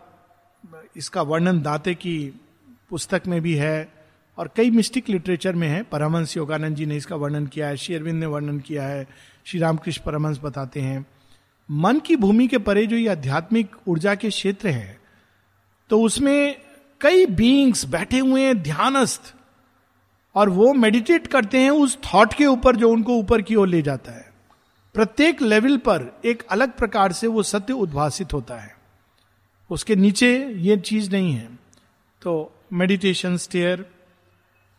इसका 0.96 1.22
वर्णन 1.22 1.60
दाते 1.62 1.94
की 1.94 2.18
पुस्तक 2.90 3.22
में 3.26 3.40
भी 3.40 3.54
है 3.54 3.92
और 4.38 4.50
कई 4.56 4.70
मिस्टिक 4.70 5.08
लिटरेचर 5.08 5.54
में 5.54 5.66
है। 5.68 5.82
परमहंस 5.82 6.36
योगानंद 6.36 6.76
जी 6.76 6.86
ने 6.86 6.96
इसका 6.96 7.16
वर्णन 7.16 7.46
किया 7.46 7.68
है, 7.68 7.76
श्री 7.76 7.94
अरविंद 7.94 8.20
ने 8.20 8.26
वर्णन 8.26 8.58
किया 8.60 8.82
है, 8.82 9.06
श्री 9.44 9.60
रामकृष्ण 9.60 10.02
परमंश 10.04 10.38
बताते 10.42 10.80
हैं। 10.80 11.06
मन 11.70 11.98
की 12.00 12.16
भूमि 12.16 12.46
के 12.48 12.58
परे 12.58 12.86
जो 12.86 12.96
ये 12.96 13.08
आध्यात्मिक 13.08 13.76
ऊर्जा 13.88 14.14
के 14.14 14.28
क्षेत्र 14.28 14.68
है 14.68 14.98
तो 15.90 16.02
उसमें 16.02 16.60
कई 17.00 17.26
बीइंग्स 17.26 17.84
बैठे 17.84 18.18
हुए 18.18 18.42
हैं, 18.42 18.62
ध्यानस्थ, 18.62 19.34
और 20.34 20.48
वो 20.48 20.72
मेडिटेट 20.72 21.26
करते 21.26 21.58
हैं 21.58 21.70
उस 21.70 21.98
थॉट 22.04 22.34
के 22.34 22.46
ऊपर 22.46 22.76
जो 22.76 22.90
उनको 22.90 23.16
ऊपर 23.16 23.42
की 23.42 23.54
ओर 23.54 23.68
ले 23.68 23.82
जाता 23.82 24.12
है। 24.12 24.32
प्रत्येक 24.94 25.42
लेवल 25.42 25.76
पर 25.76 26.20
एक 26.24 26.42
अलग 26.50 26.72
प्रकार 26.72 27.12
से 27.12 27.26
वो 27.26 27.42
सत्य 27.42 27.72
उद्भासित 27.72 28.32
होता 28.32 28.58
है। 28.58 28.76
उसके 29.70 29.96
नीचे 29.96 30.46
ये 30.46 30.76
चीज़ 30.76 31.10
नहीं 31.10 31.32
है। 31.32 31.58
तो 32.22 32.54
meditation 32.72 33.36
stair 33.36 33.86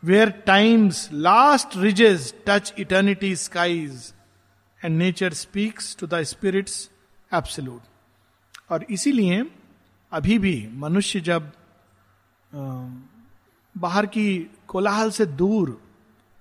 where 0.03 0.29
time's 0.29 1.09
last 1.13 1.77
ridges 1.77 2.35
touch 2.47 2.73
eternity 2.79 3.35
skies 3.35 4.13
and 4.85 4.97
nature 4.97 5.33
speaks 5.33 5.97
to 5.99 6.07
the 6.07 6.23
spirit's 6.23 6.89
absolute 7.33 7.81
और 8.69 8.85
इसीलिए 8.89 9.43
अभी 10.11 10.37
भी 10.39 10.69
मनुष्य 10.73 11.19
जब 11.19 11.51
बाहर 13.75 14.05
की 14.05 14.27
कोलाहल 14.67 15.11
से 15.11 15.25
दूर 15.25 15.81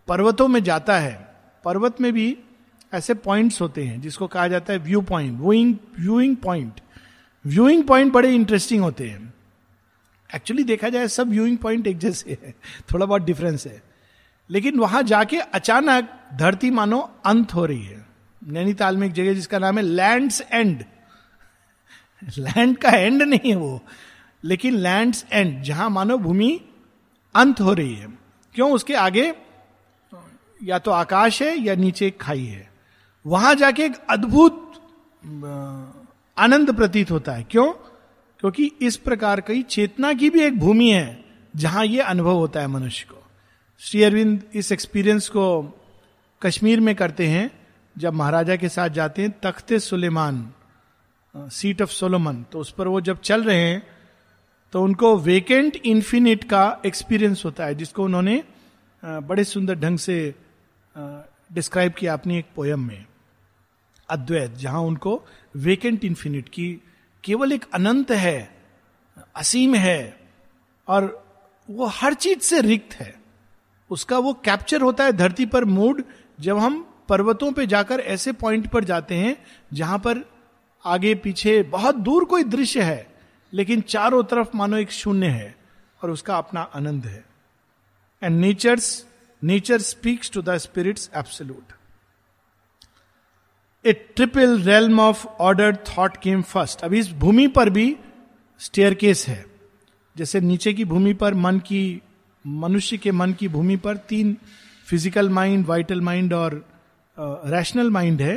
पर्वतों 0.09 0.49
में 0.49 0.63
जाता 0.65 0.99
है, 0.99 1.15
पर्वत 1.65 2.01
में 2.01 2.13
भी 2.13 2.37
ऐसे 2.95 3.15
पॉइंट्स 3.15 3.61
होते 3.61 3.85
हैं 3.85 4.01
जिसको 4.01 4.27
कहा 4.27 4.47
जाता 4.49 4.73
है 4.73 4.79
view 4.79 5.01
point 5.01 5.39
viewing 5.41 5.75
viewing 5.99 6.37
point 6.37 6.81
viewing 7.45 7.85
point 7.85 8.13
बड़े 8.13 8.35
इंटरेस्टिंग 8.35 8.83
होते 8.83 9.09
हैं। 9.09 9.35
एक्चुअली 10.31 10.65
देखा 10.65 10.89
जाए 10.89 11.09
सब 11.09 11.29
व्यूइंग 11.29 11.59
पॉइंट 11.59 11.87
एक 11.87 11.99
जैसे 11.99 12.39
है, 12.43 12.55
थोड़ा 12.93 13.07
बहुत 13.07 13.23
डिफरेंस 13.23 13.67
है। 13.67 13.83
लेकिन 14.51 14.79
वहाँ 14.79 15.03
जाके 15.03 15.39
अचानक 15.39 16.09
धरती 16.35 16.71
मानो 16.71 17.01
अंत 17.27 17.55
हो 17.55 17.65
रही 17.67 17.85
है। 17.85 18.07
नैनीताल 18.43 18.97
में 18.97 19.07
एक 19.07 19.13
जगह 19.13 19.35
जिसका 19.35 19.59
नाम 19.59 19.79
है 19.79 19.83
लैंड्स 19.83 20.41
एंड 20.53 20.85
लैंड 22.39 22.79
का 22.79 22.91
एंड 22.91 23.23
नहीं 23.23 23.51
है 23.51 23.57
वो। 23.57 23.83
लेकिन 24.45 24.75
लैंड 24.75 25.15
एंड 25.33 25.63
जहाँ 25.63 25.91
मानो 25.91 26.19
भूमि 26.19 26.61
अंत 27.35 27.61
हो 27.61 27.73
रही 27.73 27.95
है। 27.95 28.09
क्यों? 28.55 28.73
उसके 28.73 28.95
आगे 28.95 29.35
या 30.63 30.79
तो 30.79 30.91
आकाश 30.91 31.43
है 31.43 31.59
या 31.59 31.75
नीचे 31.75 32.11
खाई 32.11 32.45
है। 32.45 32.73
वहाँ 33.27 33.55
जाके 33.55 33.85
एक 33.85 33.97
अद्भुत 34.11 34.73
आनंद 36.39 36.77
प्रतीत 36.77 37.11
होता 37.11 37.33
है। 37.33 37.43
क्यों? 37.43 37.73
क्योंकि 38.41 38.73
इस 38.83 38.97
प्रकार 38.97 39.41
की 39.41 39.63
चेतना 39.63 40.13
की 40.13 40.31
भी 40.31 40.41
एक 40.41 40.59
भूमि 40.59 40.91
है, 40.91 41.25
जहाँ 41.57 41.85
यह 41.85 42.07
अनुभव 42.07 42.35
होता 42.35 42.61
है 42.61 42.67
मनुष्य 42.67 43.07
को। 43.11 43.25
श्री 43.79 44.03
अरविंद 44.03 44.43
इस 44.55 44.73
एक्सपीरियंस 44.73 45.29
को 45.29 45.75
कश्मीर 46.43 46.81
में 46.81 46.95
करते 46.95 47.27
हैं, 47.27 47.51
जब 47.99 48.15
महाराजा 48.15 48.57
के 48.57 48.69
साथ 48.69 48.89
जाते 48.89 49.23
हैं, 49.23 49.41
तख्ते 49.43 49.79
सुलेमान। 49.79 50.53
सीट 51.39 51.83
ऑफ़ 51.83 51.91
सोलोमन 51.91 52.43
तो 52.43 52.59
उस 52.59 52.71
पर 52.71 52.89
वो 52.89 53.01
जब 53.01 53.21
चल 53.21 53.45
रहे 53.45 53.61
हैं 53.61 53.83
तो 54.73 54.83
उनको 54.83 55.17
वेकेंट 55.17 55.77
इन्फिनिट 55.77 56.45
का 56.45 56.81
एक्सपीरियंस 56.87 57.43
होता 57.45 57.65
है, 57.65 57.75
जिसको 57.75 58.05
उन्होंने 58.05 58.43
बड़े 59.03 59.45
सुंदर 59.45 59.75
ढंग 59.75 59.99
से 59.99 60.35
डिस्क्राइब 60.97 61.93
किया 61.93 62.13
अपनी 62.13 62.39
एक 62.39 62.47
पोयम 62.57 62.87
में। 62.87 63.05
अद्वैत, 64.09 64.55
जहाँ 64.55 64.81
उनको 64.81 65.23
वेकेंट 65.57 66.05
इन्फिनिट 66.05 66.49
की 66.49 66.69
केवल 67.25 67.53
एक 67.53 67.65
अनंत 67.75 68.11
है, 68.11 68.51
असीम 69.37 69.75
है, 69.75 70.17
और 70.89 71.27
वो 71.69 71.87
हर 71.87 72.15
चीज़ 72.15 72.39
से 72.41 72.61
रिक्त 72.61 72.95
है। 72.95 73.15
उसका 73.91 74.19
वो 74.19 74.33
कैप्चर 74.45 74.81
होता 74.81 75.05
है 75.05 75.13
धरती 75.13 75.47
पर 75.47 75.65
मूड 75.67 76.03
जब 76.41 76.59
हम 76.59 76.85
पर्वतों 77.09 77.53
पे 77.53 77.67
जाकर 77.67 78.01
ऐसे 78.01 78.33
पॉइंट 78.35 78.67
पर 78.67 78.85
जाते 78.85 79.15
हैं, 79.15 79.37
जहाँ 79.73 79.99
पर 79.99 80.25
आगे 80.89 81.15
पीछे 81.15 81.63
बहुत 81.71 81.97
दूर 81.99 82.25
कोई 82.25 82.45
दृश्य 82.47 82.83
है 82.83 83.07
लेकिन 83.53 83.81
चारों 83.89 84.23
तरफ़ 84.25 84.57
मानो 84.57 84.77
एक 84.77 84.91
शून्य 84.93 85.27
है 85.27 85.55
और 86.01 86.11
उसका 86.11 86.37
अपना 86.37 86.61
आनंद 86.75 87.07
है। 87.07 87.25
And 88.23 88.41
nature's 88.41 89.05
nature 89.43 89.81
speaks 89.81 90.31
to 90.31 90.43
the 90.43 90.57
spirit's 90.59 91.11
absolute 91.17 91.73
a 93.85 93.93
triple 94.17 94.61
realm 94.63 95.01
of 95.01 95.27
order 95.27 95.77
thought 95.89 96.17
came 96.17 96.43
first 96.43 96.83
अभी 96.85 96.99
इस 96.99 97.13
भूमि 97.15 97.47
पर 97.49 97.71
भी 97.71 97.97
स्टेयर 98.61 98.95
केस 98.95 99.27
है। 99.29 99.45
जैसे 100.17 100.41
नीचे 100.41 100.73
की 100.75 100.85
भूमि 100.85 101.13
पर 101.15 101.35
मन 101.35 101.59
की 101.59 102.01
मनुष्य 102.45 102.97
के 102.97 103.13
मन 103.13 103.33
की 103.33 103.49
भूमि 103.49 103.77
पर 103.77 103.97
तीन 104.09 104.37
फ़िज़िकल 104.89 105.29
माइंड 105.29 105.67
वाइटल 105.67 106.01
माइंड 106.01 106.33
और 106.33 106.65
रैशनल 107.19 107.87
uh, 107.87 107.93
माइंड 107.93 108.23
है। 108.23 108.37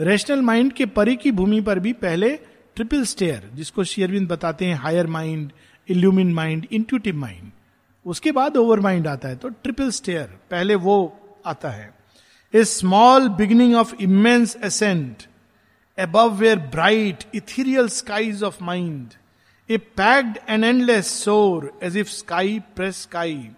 रैशनल 0.00 0.42
माइंड 0.42 0.72
के 0.72 0.86
परे 0.86 1.16
की 1.16 1.30
भूमि 1.30 1.60
पर 1.60 1.78
भी 1.78 1.92
पहले 1.92 2.36
ट्रिपल 2.74 3.04
स्टेयर 3.04 3.50
जिसको 3.54 3.84
शेयरविंद 3.84 4.28
बताते 4.28 4.64
हैं 4.64 4.74
higher 4.74 5.06
mind 5.06 5.52
illumined 5.88 6.32
mind 6.34 6.66
intuitive 6.72 7.16
mind 7.16 7.52
उसके 8.06 8.32
बाद 8.32 8.56
ओवर 8.56 8.80
माइंड 8.80 9.06
आता 9.06 9.28
है 9.28 9.36
तो 9.36 9.48
ट्रिपल 9.48 9.90
स्टेयर 9.90 10.24
पहले 10.50 10.74
वो 10.74 11.20
आता 11.46 11.70
है। 11.70 11.94
A 12.54 12.64
small 12.64 13.28
beginning 13.28 13.74
of 13.74 13.94
immense 14.00 14.56
ascent 14.64 15.22
above 15.98 16.32
where 16.32 16.58
bright 16.58 17.24
ethereal 17.34 17.88
skies 17.88 18.42
of 18.42 18.64
mind 18.64 19.08
a 19.70 19.76
packed 19.76 20.38
and 20.48 20.64
endless 20.64 21.06
soar 21.06 21.78
as 21.82 21.96
if 21.96 22.08
sky 22.08 22.58
pressed 22.76 23.02
sky 23.02 23.48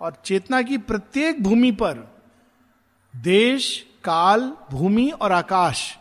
और 0.00 0.16
चेतना 0.24 0.62
की 0.62 0.78
प्रत्येक 0.78 1.42
भूमि 1.42 1.72
पर 1.72 2.20
देश 3.16 3.86
काल, 4.04 4.52
भूमि 4.70 5.08
और 5.12 5.32
आकाश, 5.32 5.96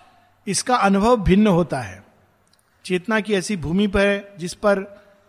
इसका 0.47 0.75
अनुभव 0.77 1.17
भिन्न 1.17 1.47
होता 1.47 1.79
है। 1.79 2.03
चेतना 2.85 3.19
की 3.19 3.33
ऐसी 3.33 3.57
भूमि 3.57 3.87
पर 3.87 4.07
है, 4.07 4.33
जिस 4.37 4.53
पर 4.53 4.79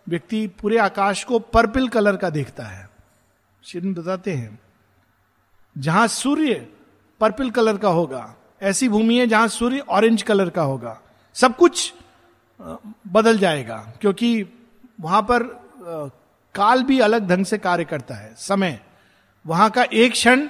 व्यक्ति 0.07 0.45
पूरे 0.61 0.77
आकाश 0.77 1.23
को 1.23 1.39
पर्पल 1.39 1.87
कलर 1.87 2.15
का 2.17 2.29
देखता 2.29 2.63
है। 2.63 2.89
शिव 3.63 3.83
बताते 3.93 4.31
हैं, 4.31 4.59
जहाँ 5.75 6.07
सूर्य 6.09 6.53
पर्पल 7.21 7.49
कलर 7.51 7.77
का 7.77 7.89
होगा, 7.89 8.33
ऐसी 8.61 8.89
भूमि 8.89 9.17
है 9.17 9.27
जहाँ 9.27 9.47
सूर्य 9.49 9.79
ऑरेंज 9.79 10.21
कलर 10.21 10.49
का 10.49 10.61
होगा। 10.61 10.99
सब 11.35 11.55
कुछ 11.55 11.93
बदल 13.07 13.37
जाएगा, 13.37 13.77
क्योंकि 14.01 14.45
वहाँ 14.99 15.21
पर 15.21 15.43
काल 16.55 16.83
भी 16.83 16.99
अलग 16.99 17.27
ढंग 17.27 17.45
से 17.45 17.57
कार्य 17.57 17.85
करता 17.85 18.15
है। 18.15 18.33
समय, 18.37 18.79
वहाँ 19.45 19.69
का 19.69 19.83
एक 19.83 20.11
क्षण 20.11 20.47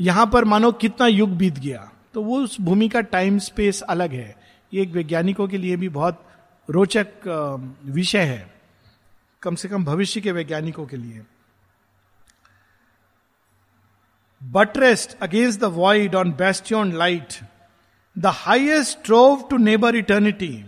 यहाँ 0.00 0.26
पर 0.26 0.44
मानो 0.44 0.72
कितना 0.72 1.06
युग 1.06 1.36
बीत 1.36 1.58
गया। 1.58 1.90
तो 2.14 2.22
वो 2.22 2.40
उस 2.40 2.60
भूमि 2.60 2.88
का 2.88 3.00
टाइम 3.00 3.38
स्पेस 3.38 3.80
अलग 3.82 4.12
है। 4.12 4.34
ये 4.72 4.82
एक 4.82 4.92
वैज्ञानिकों 4.92 5.46
के 5.48 5.58
लिए 5.58 5.76
भी 5.76 5.88
बहुत 5.88 6.24
रोचक 6.68 7.26
विषय 7.84 8.22
है। 8.22 8.52
कम 9.42 9.54
से 9.54 9.68
कम 9.68 9.84
भविष्य 9.84 10.20
के 10.20 10.32
वैज्ञानिकों 10.32 10.86
के 10.86 10.96
लिए। 10.96 11.22
Buttressed 14.40 15.16
against 15.22 15.60
the 15.60 15.64
void 15.64 16.14
on 16.14 16.32
bastion 16.32 16.92
light 16.92 17.34
the 18.16 18.26
highest 18.26 18.98
strove 19.04 19.46
to 19.50 19.56
neighbour 19.56 19.96
eternity 19.96 20.64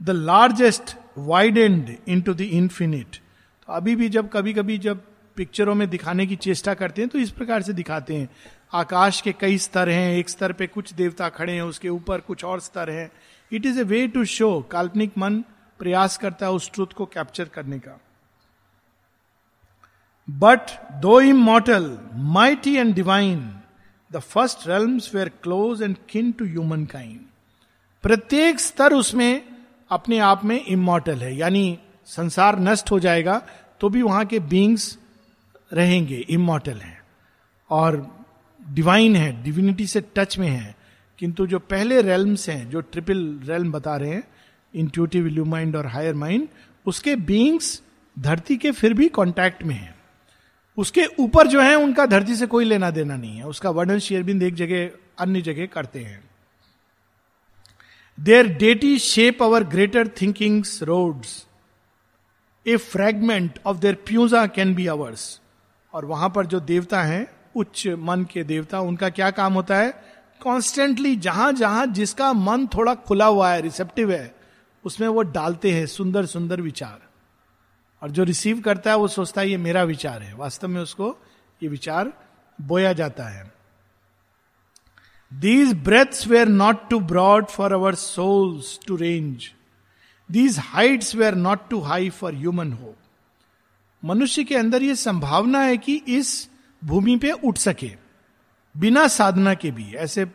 the 0.00 0.10
largest 0.10 0.96
wide 1.18 1.58
and 1.58 1.96
into 2.20 2.34
the 2.34 2.40
infinite 2.40 3.16
तो 3.16 3.72
अभी 3.72 3.96
भी 3.96 4.08
जब 4.08 4.28
कभी 4.28 4.52
कभी 4.52 4.78
जब 4.78 5.02
पिक्चरों 5.38 5.74
में 5.74 5.88
दिखाने 5.90 6.26
की 6.26 6.36
चेष्टा 6.38 6.74
करते 6.74 7.02
हैं 7.02 7.08
तो 7.08 7.18
इस 7.18 7.30
प्रकार 7.30 7.62
से 7.62 7.72
दिखाते 7.72 8.16
हैं। 8.16 8.28
आकाश 8.74 9.20
के 9.20 9.32
कई 9.32 9.58
स्तर 9.58 9.88
हैं, 9.88 10.16
एक 10.16 10.28
स्तर 10.28 10.52
पे 10.52 10.66
कुछ 10.66 10.92
देवता 10.94 11.28
खड़े 11.28 11.52
हैं, 11.52 11.62
उसके 11.62 11.88
ऊपर 11.90 12.20
कुछ 12.20 12.44
और 12.44 12.60
स्तर 12.60 12.90
हैं। 12.90 13.10
It 13.52 13.66
is 13.66 13.78
a 13.80 13.82
way 13.84 14.06
to 14.08 14.24
show 14.26 14.60
काल्पनिक 14.70 15.12
मन 15.18 15.38
प्रयास 15.80 16.16
करता 16.16 16.46
है 16.46 16.52
उस 16.52 16.70
ट्रुथ 16.72 16.92
को 16.96 17.06
कैप्चर 17.06 17.44
करने 17.44 17.78
का। 17.78 17.98
But 20.28 20.70
though 21.02 21.20
immortal 21.42 21.98
mighty 22.32 22.74
and 22.76 22.94
divine 22.94 23.38
the 24.10 24.18
first 24.18 24.66
realms 24.68 25.14
were 25.14 25.28
close 25.42 25.82
and 25.82 25.96
kin 26.10 26.32
to 26.32 26.44
human 26.44 26.84
kind 26.86 27.20
प्रत्येक 28.04 28.60
स्तर 28.60 28.92
उसमें 28.92 29.42
अपने 29.90 30.18
आप 30.20 30.44
में 30.44 30.64
इमोटल 30.64 31.18
है, 31.18 31.34
यानी 31.36 31.78
संसार 32.06 32.58
नष्ट 32.60 32.90
हो 32.90 32.98
जाएगा 33.00 33.40
तो 33.80 33.88
भी 33.88 34.02
वहाँ 34.02 34.24
के 34.26 34.38
बींग्स 34.40 34.96
रहेंगे 35.72 36.16
इमोटल 36.16 36.78
हैं। 36.78 37.02
और 37.70 38.18
डिवाइन 38.70 39.16
है 39.16 39.42
डिविनिटी 39.42 39.86
से 39.86 40.00
टच 40.00 40.38
में 40.38 40.48
है। 40.48 40.76
किंतु 41.18 41.46
जो 41.46 41.58
पहले 41.58 42.02
रेल्म्स 42.02 42.48
हैं, 42.48 42.70
जो 42.70 42.80
ट्रिपल 42.80 43.40
रेल्म 43.44 43.72
बता 43.72 43.96
रहे 43.96 44.10
हैं 44.10 44.28
इंट्यूटिव 44.74 45.26
इल्यू 45.26 45.44
माइंड 45.44 45.76
और 45.76 45.86
हायर 45.86 46.14
माइंड 46.14 46.48
उसके 46.86 47.16
बींग्स 47.16 47.82
धरती 48.18 48.56
के 48.56 48.70
फिर 48.70 48.94
भी 48.94 49.08
कांटेक्ट 49.08 49.62
में 49.62 49.74
हैं। 49.74 49.94
उसके 50.76 51.04
ऊपर 51.18 51.46
जो 51.46 51.60
है, 51.60 51.74
उनका 51.74 52.06
धरती 52.06 52.36
से 52.36 52.46
कोई 52.46 52.64
लेना 52.64 52.90
देना 52.90 53.16
नहीं 53.16 53.36
है। 53.36 53.46
उसका 53.46 53.70
वर्णन 53.70 53.98
शेयरबिंद 53.98 54.42
एक 54.42 54.54
जगह, 54.54 54.90
अन्य 55.18 55.40
जगह 55.40 55.66
करते 55.66 55.98
हैं। 55.98 56.30
Their 58.20 58.46
deity 58.46 58.98
shape 58.98 59.42
our 59.42 59.64
greater 59.64 60.08
thinking's 60.08 60.82
roads 60.82 61.46
a 62.66 62.76
fragment 62.76 63.58
of 63.66 63.76
their 63.76 63.94
puissance 63.94 64.46
can 64.46 64.74
be 64.74 64.86
ours 64.86 65.40
और 65.92 66.04
वहाँ 66.04 66.30
पर 66.30 66.46
जो 66.46 66.60
देवता 66.60 67.02
हैं, 67.02 67.26
उच्च 67.56 67.88
मन 67.88 68.24
के 68.24 68.44
देवता, 68.44 68.80
उनका 68.80 69.08
क्या 69.08 69.30
काम 69.30 69.52
होता 69.52 69.76
है? 69.76 70.04
कॉन्स्टेंटली 70.42 71.16
जहाँ 71.16 71.52
जहाँ 71.52 71.86
जिसका 71.86 72.32
मन 72.32 72.66
थोड़ा 72.66 72.94
खुला 72.94 73.26
हुआ 73.26 73.50
है 73.50 73.60
रिसेप्टिव 73.60 74.12
है, 74.12 74.34
उसमें 74.84 75.08
वो 75.08 75.22
डालते 75.22 75.70
हैं 75.70 75.86
सुंदर 75.86 76.26
सुंदर 76.26 76.60
विचार। 76.60 77.00
और 78.02 78.10
जो 78.10 78.24
रिसीव 78.24 78.60
करता 78.60 78.90
है, 78.90 78.96
वो 78.96 79.08
सोचता 79.08 79.40
है, 79.40 79.50
ये 79.50 79.56
मेरा 79.56 79.82
विचार 79.82 80.22
है। 80.22 80.34
वास्तव 80.34 80.68
में 80.68 80.80
उसको 80.80 81.18
ये 81.62 81.68
विचार 81.68 82.12
बोया 82.60 82.92
जाता 82.92 83.24
है। 83.24 83.52
These 85.34 85.74
breaths 85.74 86.26
were 86.26 86.48
not 86.48 86.88
too 86.90 87.00
broad 87.00 87.46
for 87.46 87.72
our 87.72 87.94
souls 87.94 88.80
to 88.86 88.96
range 88.96 89.52
these 90.30 90.58
heights 90.58 91.14
were 91.14 91.34
not 91.34 91.68
too 91.70 91.80
high 91.80 92.10
for 92.10 92.34
human 92.34 92.72
hope 92.72 92.96
मनुष्य 94.02 94.44
के 94.44 94.54
अंदर 94.54 94.82
यह 94.82 94.94
संभावना 94.94 95.60
है 95.60 95.76
कि 95.76 95.94
इस 96.08 96.48
भूमि 96.84 97.16
पे 97.16 97.30
उठ 97.30 97.58
सके, 97.58 97.90
बिना 98.74 99.06
साधना 99.08 99.54
के 99.54 99.70
भी। 99.70 99.92
ऐसे 99.94 100.26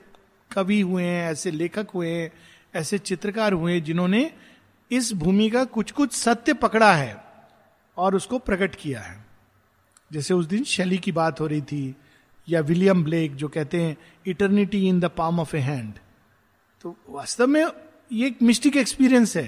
कवि 0.52 0.80
हुए 0.82 1.04
हैं, 1.04 1.32
ऐसे 1.32 1.52
लेखक 1.52 1.88
हुए 1.89 2.10
हैं, 2.10 2.32
ऐसे 2.76 2.97
चित्रकार 2.97 3.54
हुए 3.54 3.80
जिन्होंने 3.82 4.32
इस 4.91 5.13
भूमि 5.13 5.49
का 5.49 5.63
कुछ 5.65 5.91
कुछ 5.91 6.13
सत्य 6.13 6.54
पकड़ा 6.54 6.93
है 6.93 7.23
और 7.97 8.15
उसको 8.15 8.39
प्रकट 8.39 8.76
किया 8.76 9.02
है। 9.02 9.26
जैसे 10.13 10.34
उस 10.34 10.45
दिन 10.45 10.63
शैली 10.63 10.97
की 10.97 11.12
बात 11.12 11.39
हो 11.39 11.47
रही 11.47 11.62
थी, 11.62 11.95
या 12.49 12.60
विलियम 12.60 13.04
ब्लेक, 13.04 13.36
जो 13.36 13.47
कहते 13.47 13.82
हैं, 13.82 13.97
eternity 14.28 14.88
in 14.88 14.99
the 14.99 15.06
palm 15.06 15.39
of 15.39 15.56
a 15.56 15.60
hand. 15.60 15.93
तो 16.82 16.95
वास्तव 17.10 17.47
में 17.47 17.65
ये 18.12 18.28
एक 18.28 18.41
मिस्टिक 18.41 18.78
एक्सपीरियंस 18.78 19.38
है। 19.38 19.47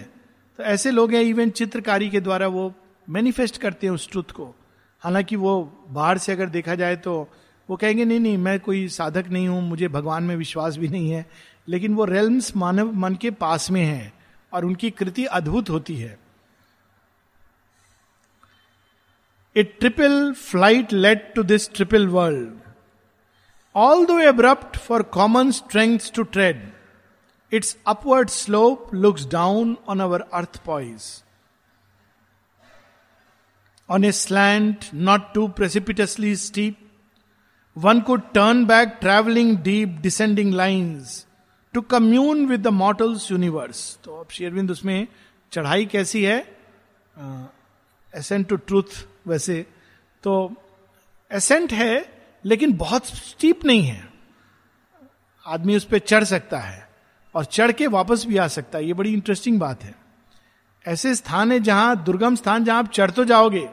तो 0.58 0.64
ऐसे 0.64 0.92
लोग 0.92 1.14
हैं, 1.14 1.22
इवन 1.22 1.50
चित्रकारी 1.50 2.10
के 2.10 2.20
द्वारा 2.22 2.48
वो 2.48 2.74
मैनिफेस्ट 3.10 3.58
करते 3.58 3.88
हैं 3.88 3.94
उस 3.94 4.10
ट्रुथ 4.12 4.32
को। 4.32 4.54
हालाँकि 5.04 5.36
वो 5.36 5.62
बाहर 5.90 6.18
से 6.18 6.32
अगर 6.32 6.50
देखा 6.50 6.76
जाए 6.76 6.96
तो 6.96 7.28
वो 7.70 7.76
कहेंगे, 7.76 8.06
नहीं 8.06 8.20
नहीं, 8.20 8.38
मैं 8.38 8.60
कोई 8.60 8.88
साधक 8.88 9.28
नहीं 9.28 9.48
हूँ, 9.48 9.62
मुझे 9.62 9.88
भगवान 9.88 10.24
में 10.24 10.36
विश्वास 10.36 10.78
भी 10.78 10.88
नहीं 10.88 11.12
है। 11.12 11.26
लेकिन 11.68 11.94
वो 11.96 12.06
रेल्स 12.06 12.56
मानव, 12.56 12.92
मन 12.94 13.16
के 13.16 13.32
पास 13.32 13.70
में 13.72 13.84
है 13.84 14.14
और 14.54 14.66
उनकी 14.66 14.90
कृति 14.90 15.26
अद्भुत 15.26 15.70
होती 15.70 15.96
है। 15.96 16.18
A 19.56 19.64
triple 19.64 20.34
flight 20.34 20.94
led 20.94 21.32
to 21.36 21.44
this 21.44 21.72
triple 21.74 22.08
world 22.08 22.54
all 23.76 24.06
though 24.06 24.20
abrupt 24.20 24.78
for 24.78 25.04
common 25.04 25.52
strength 25.52 26.12
to 26.16 26.24
tread 26.24 26.62
its 27.52 27.78
upward 27.88 28.30
slope 28.30 28.94
looks 28.94 29.26
down 29.28 29.78
on 29.88 30.00
our 30.00 30.22
earth 30.34 30.62
poised 30.66 31.04
on 33.90 34.04
a 34.04 34.12
slant 34.12 34.92
not 34.94 35.34
too 35.34 35.50
precipitously 35.50 36.36
steep. 36.36 36.78
One 37.76 38.04
could 38.04 38.34
turn 38.34 38.66
back 38.66 39.02
traveling 39.02 39.58
deep 39.58 40.02
descending 40.02 40.52
lines 40.52 41.26
to 41.74 41.82
commune 41.82 42.48
with 42.48 42.64
the 42.64 42.72
mortals 42.72 43.30
universe. 43.30 43.82
तो 44.04 44.20
अब 44.20 44.30
शेरविंद 44.32 44.72
उसमें 44.72 45.08
चढ़ाई 45.52 45.86
कैसी 45.86 46.24
है 46.24 46.38
accent 48.14 48.48
to 48.48 48.56
truth 48.56 49.06
वैसे 49.28 49.66
तो 50.24 50.36
accent 51.32 51.74
है 51.74 51.94
लेकिन 52.46 52.74
बहुत 52.78 53.06
स्टीप 53.06 53.66
नहीं 53.66 53.84
है 53.84 54.04
आदमी 55.46 55.76
उस 55.76 55.84
पर 55.84 56.00
चढ़ 56.00 56.24
सकता 56.24 56.60
है 56.60 56.88
और 57.36 57.46
चढ़ 57.46 57.72
के 57.72 57.88
वापस 57.88 58.26
भी 58.26 58.38
आ 58.38 58.48
सकता 58.48 58.78
है 58.78 58.86
ये 58.86 58.94
बड़ी 58.94 59.14
इंटरेस्टिंग 59.14 59.60
बात 59.60 59.84
है 59.84 59.96
ऐसे 60.88 61.16
स्थान 61.16 61.52
है 61.52 61.60
जहाँ, 61.60 62.04
दुर्गम 62.04 62.36
स्थान 62.36 62.64
जहाँ 62.64 62.80
आप 62.80 62.88
चढ़ 62.88 63.12
तो 63.12 63.26
जाओगे। 63.26 63.70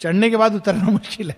चढ़ने 0.00 0.30
के 0.30 0.36
बाद 0.36 0.54
उतरना 0.54 0.84
मुश्किल 0.90 1.30
है। 1.30 1.36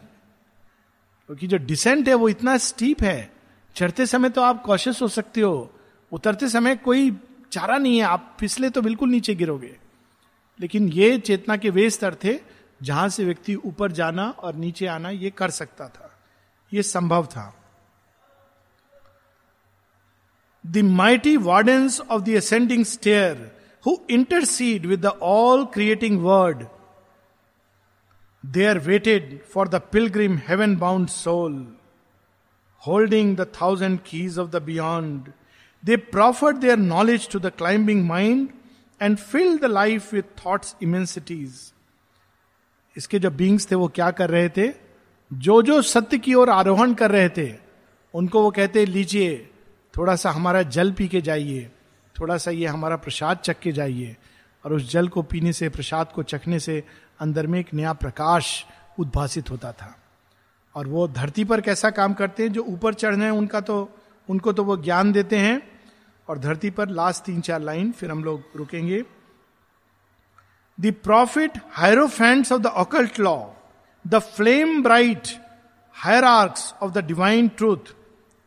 क्योंकि 1.26 1.46
जो 1.46 1.56
डिसेंट 1.56 2.08
है, 2.08 2.14
वो 2.14 2.28
इतना 2.28 2.56
स्टीप 2.56 3.02
है। 3.02 3.32
चढ़ते 3.74 4.06
समय 4.06 4.28
तो 4.28 4.42
आप 4.42 4.62
कॉशियस 4.62 5.02
हो 5.02 5.08
सकते 5.08 5.40
हो। 5.40 5.72
उतरते 6.12 6.48
समय 6.48 6.76
कोई 6.76 7.20
चारा 7.52 7.78
नहीं 7.78 7.98
है। 7.98 8.04
आप 8.04 8.36
फिसले 8.40 8.70
तो 8.70 8.82
बिल्कुल 8.82 9.10
नीचे 9.10 9.34
गिरोगे। 9.34 9.78
लेकिन 10.60 10.88
ये 10.88 11.18
चेतना 11.18 11.56
के 11.56 11.70
वे 11.70 11.90
स्तर 11.90 12.16
थे, 12.24 12.40
जहाँ 12.82 13.08
से 13.08 13.24
व्यक्ति 13.24 13.54
ऊपर 13.54 13.92
जाना 13.92 14.30
और 14.30 14.54
नीचे 14.54 14.86
आना 14.86 15.10
ये 15.10 15.30
कर 15.30 15.50
सकता 15.50 15.88
था। 15.88 16.18
ये 16.72 16.82
संभव 16.82 17.26
था। 17.26 17.56
The 20.66 20.78
mighty 20.78 21.36
wardens 21.36 22.00
of 22.00 22.22
the 22.22 22.28
ascending 22.28 22.84
stair 22.84 23.61
who 23.82 24.00
intercede 24.08 24.86
with 24.86 25.02
the 25.02 25.10
all 25.10 25.66
creating 25.66 26.22
word. 26.22 26.68
There 28.44 28.80
waited 28.80 29.42
for 29.44 29.66
the 29.66 29.80
pilgrim 29.80 30.38
heaven 30.38 30.76
bound 30.76 31.10
soul, 31.10 31.66
holding 32.76 33.36
the 33.36 33.44
thousand 33.44 34.04
keys 34.04 34.36
of 34.36 34.50
the 34.50 34.60
beyond. 34.60 35.32
They 35.82 35.96
proffered 35.96 36.60
their 36.60 36.76
knowledge 36.76 37.28
to 37.28 37.38
the 37.38 37.50
climbing 37.50 38.04
mind 38.06 38.52
and 39.00 39.18
filled 39.18 39.60
the 39.60 39.68
life 39.68 40.12
with 40.12 40.26
thoughts 40.36 40.74
immensities. 40.80 41.72
इसके 42.96 43.18
जो 43.18 43.30
beings 43.30 43.70
थे 43.70 43.74
वो 43.74 43.88
क्या 43.88 44.10
कर 44.10 44.30
रहे 44.30 44.48
थे 44.56 44.68
जो 45.30 45.60
जो 45.62 45.80
सत्य 45.82 46.18
की 46.18 46.34
ओर 46.34 46.50
आरोहण 46.50 46.92
कर 46.94 47.10
रहे 47.10 47.28
थे 47.36 47.52
उनको 48.14 48.42
वो 48.42 48.50
कहते 48.50 48.84
लीजिए 48.86 49.36
थोड़ा 49.96 50.16
सा 50.16 50.30
हमारा 50.30 50.62
जल 50.76 50.92
पी 50.98 51.08
के 51.08 51.20
जाइए 51.28 51.70
थोड़ा 52.22 52.36
सा 52.36 52.50
ये 52.50 52.66
हमारा 52.66 52.96
प्रसाद 52.96 53.38
चख 53.38 53.58
के 53.58 53.72
जाइए 53.72 54.16
और 54.64 54.72
उस 54.72 54.90
जल 54.90 55.08
को 55.08 55.22
पीने 55.22 55.52
से, 55.52 55.68
प्रसाद 55.68 56.12
को 56.12 56.22
चखने 56.22 56.60
से 56.60 56.84
अंदर 57.20 57.46
में 57.46 57.60
एक 57.60 57.74
नया 57.74 57.92
प्रकाश 57.92 58.66
उद्भासित 58.98 59.50
होता 59.50 59.72
था। 59.72 59.96
और 60.74 60.86
वो 60.86 61.08
धरती 61.08 61.44
पर 61.44 61.60
कैसा 61.60 61.90
काम 61.90 62.14
करते 62.14 62.42
हैं? 62.42 62.52
जो 62.52 62.62
ऊपर 62.62 62.94
चढ़ने 62.94 63.24
हैं, 63.24 63.32
उनका 63.32 63.60
तो 63.60 63.98
उनको 64.28 64.52
तो 64.52 64.64
वो 64.64 64.76
ज्ञान 64.76 65.12
देते 65.12 65.38
हैं। 65.38 65.80
और 66.28 66.38
धरती 66.38 66.70
पर 66.70 66.88
लास्ट 66.88 67.24
तीन 67.24 67.40
चार 67.40 67.60
लाइन, 67.60 67.92
फिर 67.92 68.10
हम 68.10 68.24
लोग 68.24 68.42
रुकेंगे। 68.56 69.02
The 70.80 70.94
prophet 71.04 71.52
hierophants 71.72 72.52
of 72.52 72.62
the 72.62 72.66
occult 72.66 73.20
law 73.20 73.46
the 74.06 74.18
flame 74.18 74.82
bright 74.82 75.22
hierarchs 76.24 76.74
of 76.82 76.92
the 76.92 76.98
divine 76.98 77.48
truth 77.48 77.94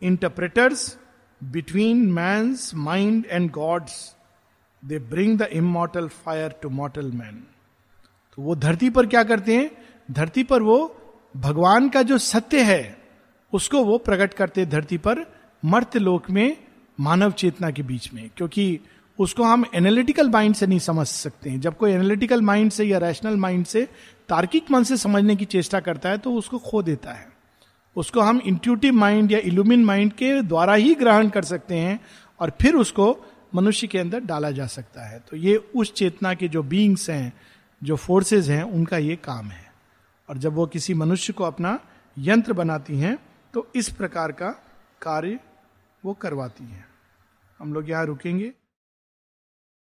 interpreters 0.01 0.97
between 1.43 2.11
man 2.11 2.55
mind 2.75 3.25
and 3.25 3.51
gods 3.51 4.15
they 4.85 4.99
bring 4.99 5.37
the 5.37 5.41
immortal 5.41 6.07
fire 6.07 6.55
to 6.61 6.69
mortal 6.69 7.11
man 7.11 7.43
तो 8.37 8.41
वो 8.41 8.55
धरती 8.55 8.89
पर 8.89 9.05
क्या 9.05 9.23
करते 9.23 9.55
हैं? 9.55 9.71
धरती 10.11 10.43
पर 10.43 10.61
वो 10.61 10.95
भगवान 11.37 11.89
का 11.89 12.01
जो 12.01 12.17
सत्य 12.17 12.63
है, 12.63 12.97
उसको 13.53 13.83
वो 13.83 13.97
प्रकट 13.97 14.33
करते 14.33 14.65
धरती 14.65 14.97
पर 14.97 15.25
मर्त 15.65 15.97
लोक 15.97 16.29
में, 16.29 16.57
मानव 16.99 17.31
चेतना 17.31 17.71
के 17.71 17.83
बीच 17.83 18.13
में। 18.13 18.29
क्योंकि 18.37 18.79
उसको 19.19 19.43
हम 19.43 19.65
एनालिटिकल 19.75 20.29
माइंड 20.29 20.55
से 20.55 20.67
नहीं 20.67 20.79
समझ 20.79 21.07
सकते 21.07 21.49
हैं। 21.49 21.61
जब 21.61 21.77
कोई 21.77 21.91
एनालिटिकल 21.91 22.41
माइंड 22.41 22.71
से 22.71 22.85
या 22.85 22.97
रैशनल 22.97 23.35
माइंड 23.35 23.65
से 23.65 23.87
तार्किक 24.29 24.71
मन 24.71 24.83
से 24.83 24.97
समझने 24.97 25.35
की 25.35 25.45
चेष्टा 25.45 25.79
करता 25.79 26.09
है 26.09 26.17
तो 26.17 26.33
उसको 26.33 26.57
खो 26.59 26.83
देता 26.83 27.11
है। 27.11 27.34
उसको 27.95 28.21
हम 28.21 28.39
इंट्यूटिव 28.39 28.93
माइंड 28.93 29.31
या 29.31 29.39
इल्यूमिन 29.39 29.85
माइंड 29.85 30.13
के 30.13 30.41
द्वारा 30.41 30.73
ही 30.73 30.93
ग्रहण 30.95 31.29
कर 31.29 31.43
सकते 31.43 31.77
हैं 31.77 31.99
और 32.39 32.51
फिर 32.61 32.75
उसको 32.75 33.17
मनुष्य 33.55 33.87
के 33.87 33.99
अंदर 33.99 34.19
डाला 34.19 34.51
जा 34.51 34.65
सकता 34.67 35.07
है। 35.09 35.19
तो 35.19 35.37
ये 35.37 35.55
उस 35.75 35.93
चेतना 35.93 36.33
के 36.33 36.47
जो 36.47 36.63
बींग्स 36.63 37.09
हैं, 37.09 37.33
जो 37.81 37.95
फोर्सेस 37.95 38.47
हैं, 38.47 38.63
उनका 38.63 38.97
ये 38.97 39.15
काम 39.15 39.47
है। 39.47 39.63
और 40.29 40.37
जब 40.37 40.53
वो 40.53 40.65
किसी 40.65 40.93
मनुष्य 40.93 41.33
को 41.33 41.43
अपना 41.43 41.79
यंत्र 42.17 42.53
बनाती 42.53 42.99
हैं 42.99 43.17
तो 43.53 43.67
इस 43.75 43.89
प्रकार 43.89 44.31
का 44.31 44.49
कार्य 45.01 45.39
वो 46.03 46.13
करवाती 46.13 46.63
हैं। 46.63 46.85
हम 47.59 47.73
लोग 47.73 47.89
यहाँ 47.89 48.05
रुकेंगे। 48.05 48.51